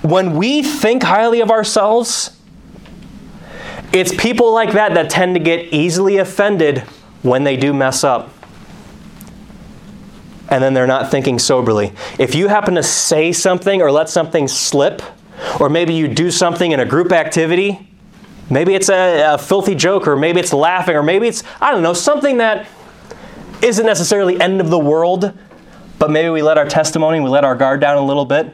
[0.02, 2.38] When we think highly of ourselves,
[3.92, 6.84] it's people like that that tend to get easily offended
[7.28, 8.34] when they do mess up.
[10.50, 11.94] And then they're not thinking soberly.
[12.18, 15.02] If you happen to say something or let something slip,
[15.60, 17.90] or maybe you do something in a group activity,
[18.50, 21.84] maybe it's a, a filthy joke, or maybe it's laughing, or maybe it's, I don't
[21.84, 22.68] know, something that
[23.62, 25.38] isn't necessarily end of the world,
[26.00, 28.54] but maybe we let our testimony, we let our guard down a little bit.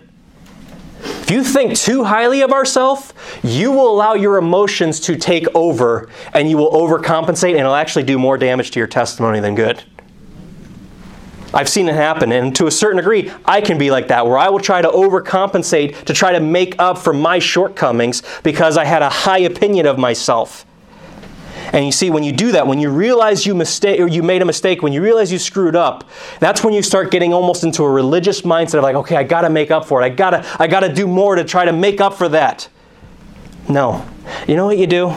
[1.34, 3.12] You think too highly of ourselves,
[3.42, 8.04] you will allow your emotions to take over and you will overcompensate and it'll actually
[8.04, 9.84] do more damage to your testimony than good.
[11.52, 14.38] I've seen it happen, and to a certain degree, I can be like that, where
[14.38, 18.86] I will try to overcompensate to try to make up for my shortcomings because I
[18.86, 20.68] had a high opinion of myself.
[21.74, 24.44] And you see, when you do that, when you realize you mistake or you made
[24.44, 26.08] a mistake, when you realize you screwed up,
[26.40, 29.50] that's when you start getting almost into a religious mindset of like, okay, I gotta
[29.50, 30.06] make up for it.
[30.06, 32.70] I gotta, I gotta do more to try to make up for that.
[33.68, 34.06] No.
[34.48, 35.16] You know what you do?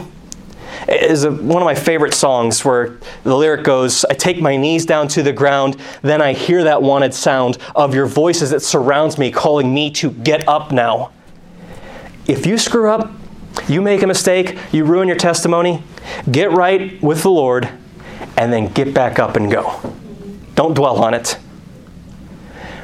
[0.88, 5.08] Is one of my favorite songs where the lyric goes, I take my knees down
[5.08, 9.30] to the ground, then I hear that wanted sound of your voices that surrounds me,
[9.30, 11.12] calling me to get up now.
[12.26, 13.12] If you screw up,
[13.68, 15.82] you make a mistake, you ruin your testimony,
[16.30, 17.68] get right with the Lord,
[18.36, 19.80] and then get back up and go.
[20.54, 21.32] Don't dwell on it.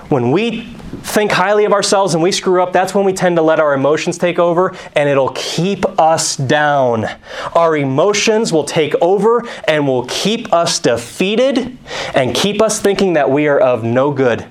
[0.09, 0.62] When we
[1.03, 3.73] think highly of ourselves and we screw up, that's when we tend to let our
[3.73, 7.07] emotions take over and it'll keep us down.
[7.55, 11.79] Our emotions will take over and will keep us defeated
[12.14, 14.47] and keep us thinking that we are of no good.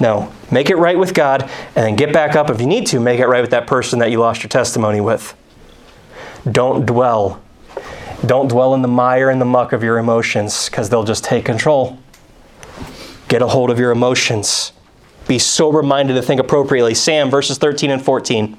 [0.00, 3.00] No, make it right with God and then get back up if you need to,
[3.00, 5.34] make it right with that person that you lost your testimony with.
[6.50, 7.42] Don't dwell.
[8.24, 11.44] Don't dwell in the mire and the muck of your emotions because they'll just take
[11.44, 11.98] control.
[13.28, 14.72] Get a hold of your emotions.
[15.26, 16.94] Be sober minded to think appropriately.
[16.94, 18.56] Sam, verses 13 and 14.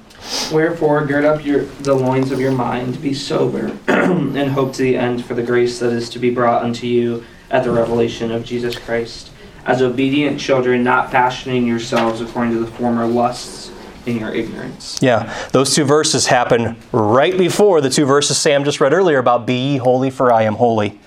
[0.52, 4.96] Wherefore, gird up your, the loins of your mind, be sober, and hope to the
[4.96, 8.44] end for the grace that is to be brought unto you at the revelation of
[8.44, 9.30] Jesus Christ.
[9.66, 13.70] As obedient children, not fashioning yourselves according to the former lusts
[14.06, 14.98] in your ignorance.
[15.02, 19.46] Yeah, those two verses happen right before the two verses Sam just read earlier about
[19.46, 20.98] be ye holy, for I am holy.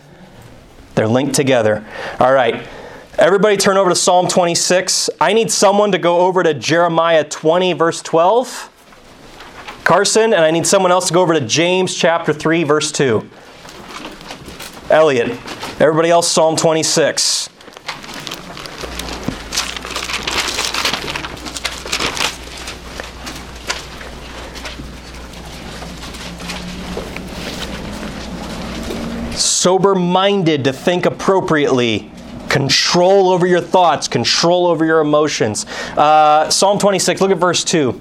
[0.96, 1.86] They're linked together.
[2.20, 2.68] All right.
[3.18, 5.10] Everybody turn over to Psalm 26.
[5.22, 8.70] I need someone to go over to Jeremiah 20, verse 12.
[9.84, 13.28] Carson, and I need someone else to go over to James chapter 3, verse 2.
[14.90, 15.32] Elliot.
[15.80, 17.50] Everybody else, Psalm 26.
[29.64, 32.12] Sober minded to think appropriately
[32.50, 35.66] control over your thoughts, control over your emotions.
[35.96, 37.94] Uh, Psalm 26, look at verse 2.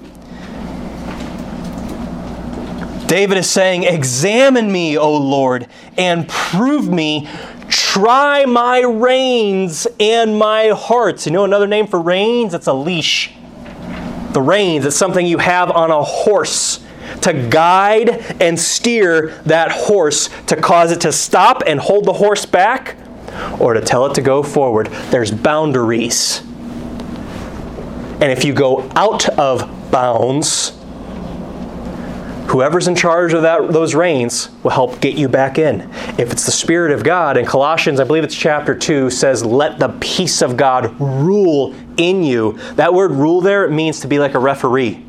[3.07, 7.29] David is saying, Examine me, O Lord, and prove me.
[7.69, 11.25] Try my reins and my heart.
[11.25, 12.53] You know another name for reins?
[12.53, 13.31] It's a leash.
[14.33, 16.82] The reins, it's something you have on a horse
[17.23, 18.09] to guide
[18.41, 22.97] and steer that horse to cause it to stop and hold the horse back
[23.59, 24.87] or to tell it to go forward.
[25.09, 26.41] There's boundaries.
[28.21, 30.77] And if you go out of bounds,
[32.47, 35.81] whoever's in charge of that, those reins will help get you back in.
[36.17, 39.79] If it's the Spirit of God, in Colossians, I believe it's chapter 2, says, Let
[39.79, 42.53] the peace of God rule in you.
[42.75, 45.02] That word rule there means to be like a referee,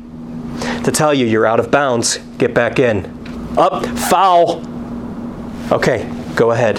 [0.85, 3.05] to tell you you're out of bounds, get back in.
[3.57, 4.63] Up, foul.
[5.71, 6.77] Okay, go ahead.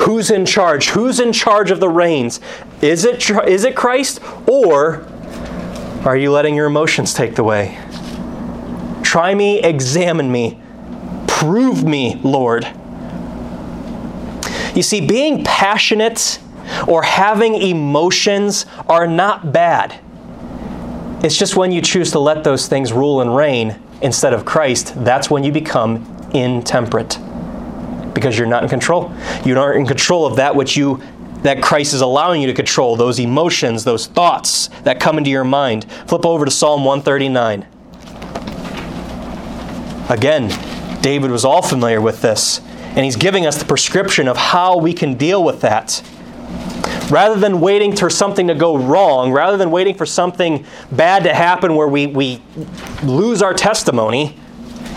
[0.00, 0.88] Who's in charge?
[0.88, 2.40] Who's in charge of the reins?
[2.80, 5.06] Is it, is it Christ or
[6.06, 7.78] are you letting your emotions take the way?
[9.02, 10.58] Try me, examine me,
[11.26, 12.66] prove me, Lord.
[14.74, 16.38] You see, being passionate
[16.88, 20.00] or having emotions are not bad.
[21.22, 24.92] It's just when you choose to let those things rule and reign instead of Christ,
[25.04, 27.18] that's when you become intemperate.
[28.12, 29.12] Because you're not in control.
[29.44, 31.02] You aren't in control of that which you
[31.42, 35.44] that Christ is allowing you to control, those emotions, those thoughts that come into your
[35.44, 35.84] mind.
[36.08, 37.66] Flip over to Psalm 139.
[40.08, 44.76] Again, David was all familiar with this, and he's giving us the prescription of how
[44.78, 46.02] we can deal with that.
[47.10, 51.32] Rather than waiting for something to go wrong, rather than waiting for something bad to
[51.32, 52.42] happen where we, we
[53.04, 54.36] lose our testimony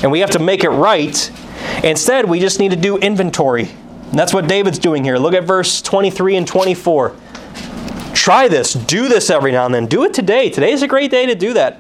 [0.02, 1.32] and we have to make it right,
[1.84, 3.70] instead we just need to do inventory.
[4.10, 5.18] And that's what David's doing here.
[5.18, 7.16] Look at verse 23 and 24.
[8.14, 9.86] Try this, do this every now and then.
[9.86, 10.50] Do it today.
[10.50, 11.80] Today is a great day to do that.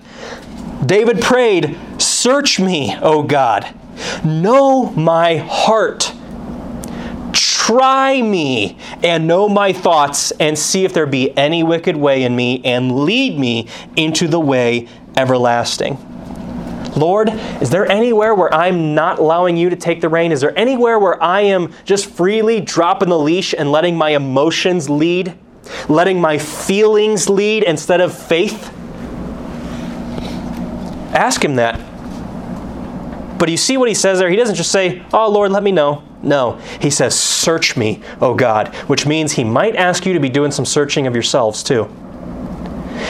[0.86, 3.74] David prayed, Search me, O God.
[4.24, 6.14] Know my heart.
[7.70, 12.36] Try me and know my thoughts, and see if there be any wicked way in
[12.36, 16.00] me, and lead me into the way everlasting.
[16.96, 17.30] Lord,
[17.62, 20.32] is there anywhere where I'm not allowing you to take the reign?
[20.32, 24.90] Is there anywhere where I am just freely dropping the leash and letting my emotions
[24.90, 25.38] lead?
[25.88, 28.74] Letting my feelings lead instead of faith?
[31.14, 31.80] Ask him that.
[33.38, 34.32] But you see what he says there?
[34.32, 36.09] He doesn't just say, Oh, Lord, let me know.
[36.22, 36.54] No.
[36.82, 40.52] He says, Search me, O God, which means he might ask you to be doing
[40.52, 41.90] some searching of yourselves too.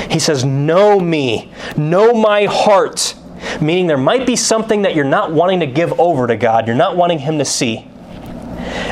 [0.09, 3.15] He says, Know me, know my heart,
[3.59, 6.75] meaning there might be something that you're not wanting to give over to God, you're
[6.75, 7.87] not wanting Him to see.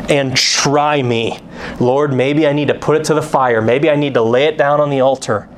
[0.10, 1.40] And try me.
[1.80, 4.46] Lord, maybe I need to put it to the fire, maybe I need to lay
[4.46, 5.50] it down on the altar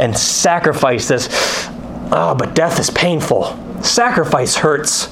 [0.00, 1.28] and sacrifice this.
[2.12, 3.56] Oh, but death is painful.
[3.82, 5.08] Sacrifice hurts.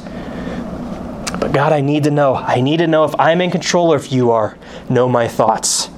[1.30, 2.34] But God, I need to know.
[2.34, 4.56] I need to know if I'm in control or if you are.
[4.88, 5.90] Know my thoughts.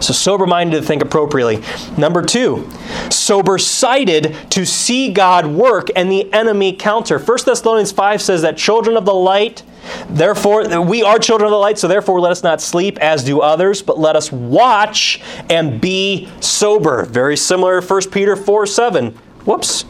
[0.00, 1.62] So, sober minded to think appropriately.
[1.96, 2.68] Number two,
[3.10, 7.18] sober sighted to see God work and the enemy counter.
[7.18, 9.62] 1 Thessalonians 5 says that children of the light,
[10.10, 13.40] therefore, we are children of the light, so therefore let us not sleep as do
[13.40, 17.04] others, but let us watch and be sober.
[17.06, 19.12] Very similar to 1 Peter 4 7.
[19.46, 19.86] Whoops.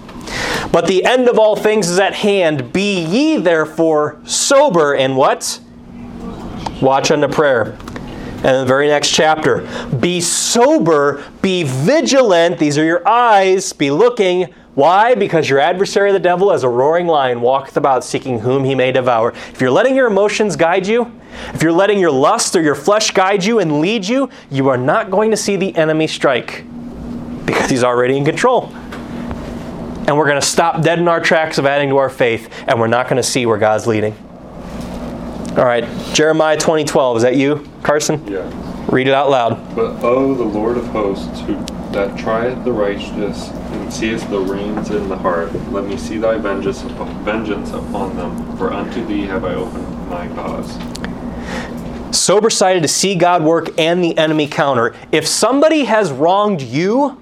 [0.73, 2.73] But the end of all things is at hand.
[2.73, 5.61] Be ye therefore sober and what?
[6.81, 7.77] Watch unto prayer.
[8.37, 9.67] And the very next chapter,
[9.99, 12.59] be sober, be vigilant.
[12.59, 13.73] These are your eyes.
[13.73, 14.53] Be looking.
[14.75, 15.15] Why?
[15.15, 18.93] Because your adversary, the devil, as a roaring lion, walketh about seeking whom he may
[18.93, 19.33] devour.
[19.33, 21.11] If you're letting your emotions guide you,
[21.55, 24.77] if you're letting your lust or your flesh guide you and lead you, you are
[24.77, 26.67] not going to see the enemy strike
[27.47, 28.71] because he's already in control.
[30.07, 32.79] And we're going to stop dead in our tracks of adding to our faith, and
[32.79, 34.15] we're not going to see where God's leading.
[35.57, 37.17] All right, Jeremiah 2012.
[37.17, 38.25] Is that you, Carson?
[38.29, 38.49] Yeah.
[38.91, 39.75] Read it out loud.
[39.75, 41.55] But oh, the Lord of hosts, who
[41.91, 46.37] that trieth the righteous and seest the reins in the heart, let me see thy
[46.37, 50.77] vengeance upon, vengeance upon them, for unto thee have I opened my cause.
[52.17, 54.95] Sober sighted to see God work and the enemy counter.
[55.11, 57.21] If somebody has wronged you,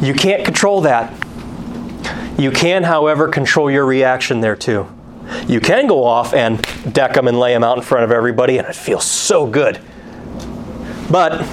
[0.00, 1.12] you can't control that.
[2.38, 4.88] You can, however, control your reaction there too.
[5.46, 6.60] You can go off and
[6.92, 9.80] deck them and lay them out in front of everybody, and it feels so good.
[11.10, 11.46] But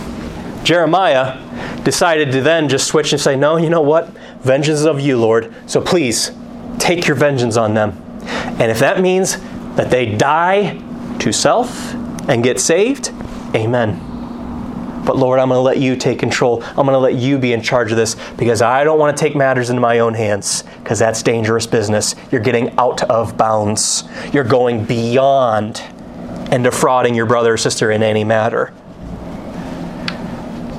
[0.63, 1.41] Jeremiah
[1.83, 4.09] decided to then just switch and say, No, you know what?
[4.41, 5.53] Vengeance is of you, Lord.
[5.67, 6.31] So please
[6.79, 8.01] take your vengeance on them.
[8.59, 9.37] And if that means
[9.75, 10.81] that they die
[11.19, 11.93] to self
[12.27, 13.09] and get saved,
[13.55, 14.04] amen.
[15.05, 16.63] But Lord, I'm going to let you take control.
[16.63, 19.23] I'm going to let you be in charge of this because I don't want to
[19.23, 22.15] take matters into my own hands because that's dangerous business.
[22.31, 24.03] You're getting out of bounds.
[24.33, 25.81] You're going beyond
[26.51, 28.73] and defrauding your brother or sister in any matter.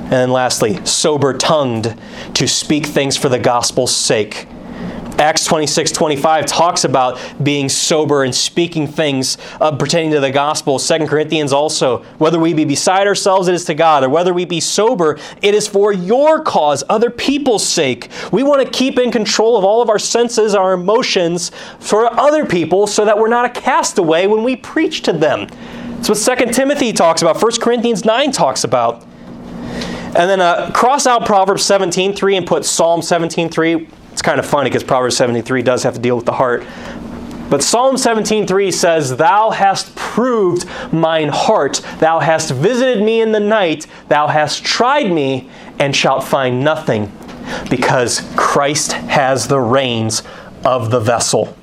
[0.07, 1.99] And then lastly, sober tongued
[2.35, 4.47] to speak things for the gospel's sake.
[5.19, 10.77] Acts 26 25 talks about being sober and speaking things uh, pertaining to the gospel.
[10.77, 14.45] 2 Corinthians also, whether we be beside ourselves, it is to God, or whether we
[14.45, 18.09] be sober, it is for your cause, other people's sake.
[18.31, 22.45] We want to keep in control of all of our senses, our emotions for other
[22.45, 25.47] people so that we're not a castaway when we preach to them.
[25.97, 29.03] That's what 2 Timothy talks about, 1 Corinthians 9 talks about.
[30.15, 33.89] And then uh, cross out Proverbs 17.3 and put Psalm 17.3.
[34.17, 36.63] It's kind of funny because Proverbs 73 does have to deal with the heart.
[37.51, 43.39] But Psalm 17:3 says, "Thou hast proved mine heart; thou hast visited me in the
[43.39, 47.11] night; thou hast tried me and shalt find nothing,
[47.69, 50.23] because Christ has the reins
[50.65, 51.55] of the vessel."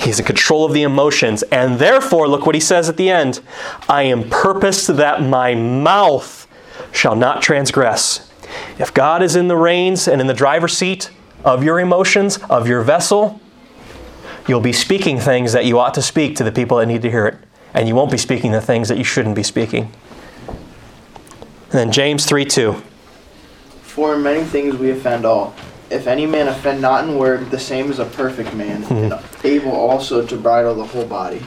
[0.00, 3.40] He's in control of the emotions, and therefore, look what he says at the end
[3.90, 6.46] I am purposed that my mouth
[6.92, 8.29] shall not transgress.
[8.78, 11.10] If God is in the reins and in the driver's seat
[11.44, 13.40] of your emotions, of your vessel,
[14.46, 17.10] you'll be speaking things that you ought to speak to the people that need to
[17.10, 17.36] hear it,
[17.74, 19.92] and you won't be speaking the things that you shouldn't be speaking.
[20.46, 22.82] And then James 3 2.
[23.82, 25.54] For in many things we offend all.
[25.90, 28.94] If any man offend not in word, the same is a perfect man, hmm.
[28.94, 31.42] and able also to bridle the whole body.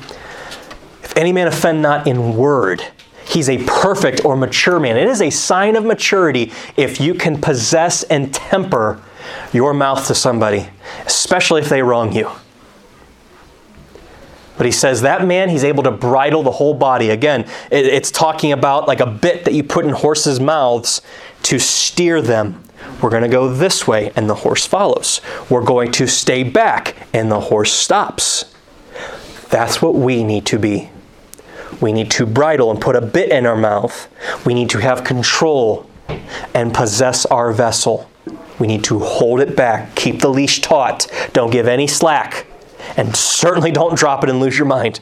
[1.01, 2.83] If any man offend not in word,
[3.25, 4.97] he's a perfect or mature man.
[4.97, 9.01] It is a sign of maturity if you can possess and temper
[9.51, 10.69] your mouth to somebody,
[11.05, 12.29] especially if they wrong you.
[14.57, 17.09] But he says that man, he's able to bridle the whole body.
[17.09, 21.01] Again, it's talking about like a bit that you put in horses' mouths
[21.43, 22.63] to steer them.
[23.01, 25.21] We're going to go this way, and the horse follows.
[25.49, 28.53] We're going to stay back, and the horse stops.
[29.49, 30.89] That's what we need to be.
[31.83, 34.07] We need to bridle and put a bit in our mouth.
[34.45, 35.85] We need to have control
[36.53, 38.09] and possess our vessel.
[38.57, 42.47] We need to hold it back, keep the leash taut, don't give any slack,
[42.95, 45.01] and certainly don't drop it and lose your mind.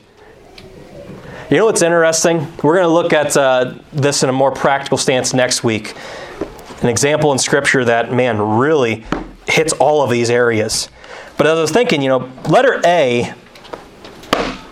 [1.51, 2.51] You know what's interesting?
[2.63, 5.93] We're going to look at uh, this in a more practical stance next week.
[6.81, 9.05] An example in Scripture that, man, really
[9.47, 10.89] hits all of these areas.
[11.37, 13.35] But as I was thinking, you know, letter A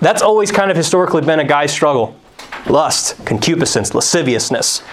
[0.02, 2.16] that's always kind of historically been a guy's struggle
[2.68, 4.84] lust, concupiscence, lasciviousness.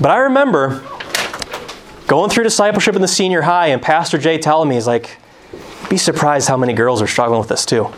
[0.00, 0.84] But I remember
[2.06, 5.18] going through discipleship in the senior high and Pastor Jay telling me, he's like,
[5.88, 7.90] be surprised how many girls are struggling with this too.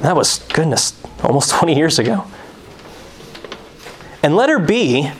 [0.00, 2.26] That was, goodness, almost 20 years ago.
[4.22, 5.10] And letter B,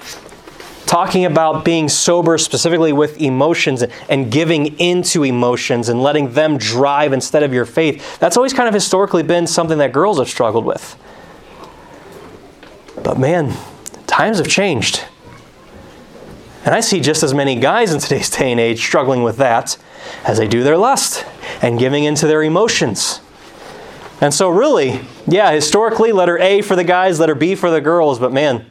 [0.94, 7.12] talking about being sober specifically with emotions and giving into emotions and letting them drive
[7.12, 8.16] instead of your faith.
[8.20, 10.96] That's always kind of historically been something that girls have struggled with.
[13.02, 13.56] But man,
[14.06, 15.02] times have changed.
[16.64, 19.76] And I see just as many guys in today's day and age struggling with that
[20.24, 21.26] as they do their lust
[21.60, 23.20] and giving into their emotions.
[24.20, 28.20] And so, really, yeah, historically, letter A for the guys, letter B for the girls,
[28.20, 28.66] but man,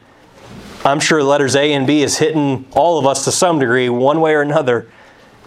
[0.86, 4.20] I'm sure letters A and B is hitting all of us to some degree, one
[4.20, 4.90] way or another,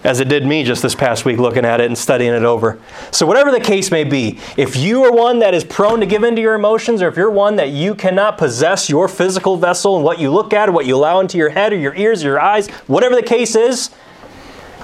[0.02, 2.80] as it did me just this past week looking at it and studying it over.
[3.10, 6.24] So, whatever the case may be, if you are one that is prone to give
[6.24, 10.04] into your emotions, or if you're one that you cannot possess your physical vessel and
[10.04, 12.28] what you look at, or what you allow into your head, or your ears, or
[12.28, 13.90] your eyes, whatever the case is,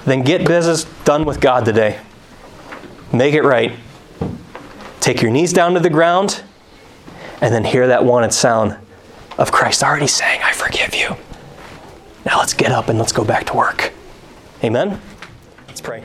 [0.05, 1.99] then get business done with God today.
[3.11, 3.73] Make it right.
[5.01, 6.43] Take your knees down to the ground,
[7.41, 8.77] and then hear that wanted sound
[9.39, 11.17] of Christ already saying, I forgive you.
[12.25, 13.93] Now let's get up and let's go back to work.
[14.63, 15.01] Amen?
[15.69, 16.03] Let's pray.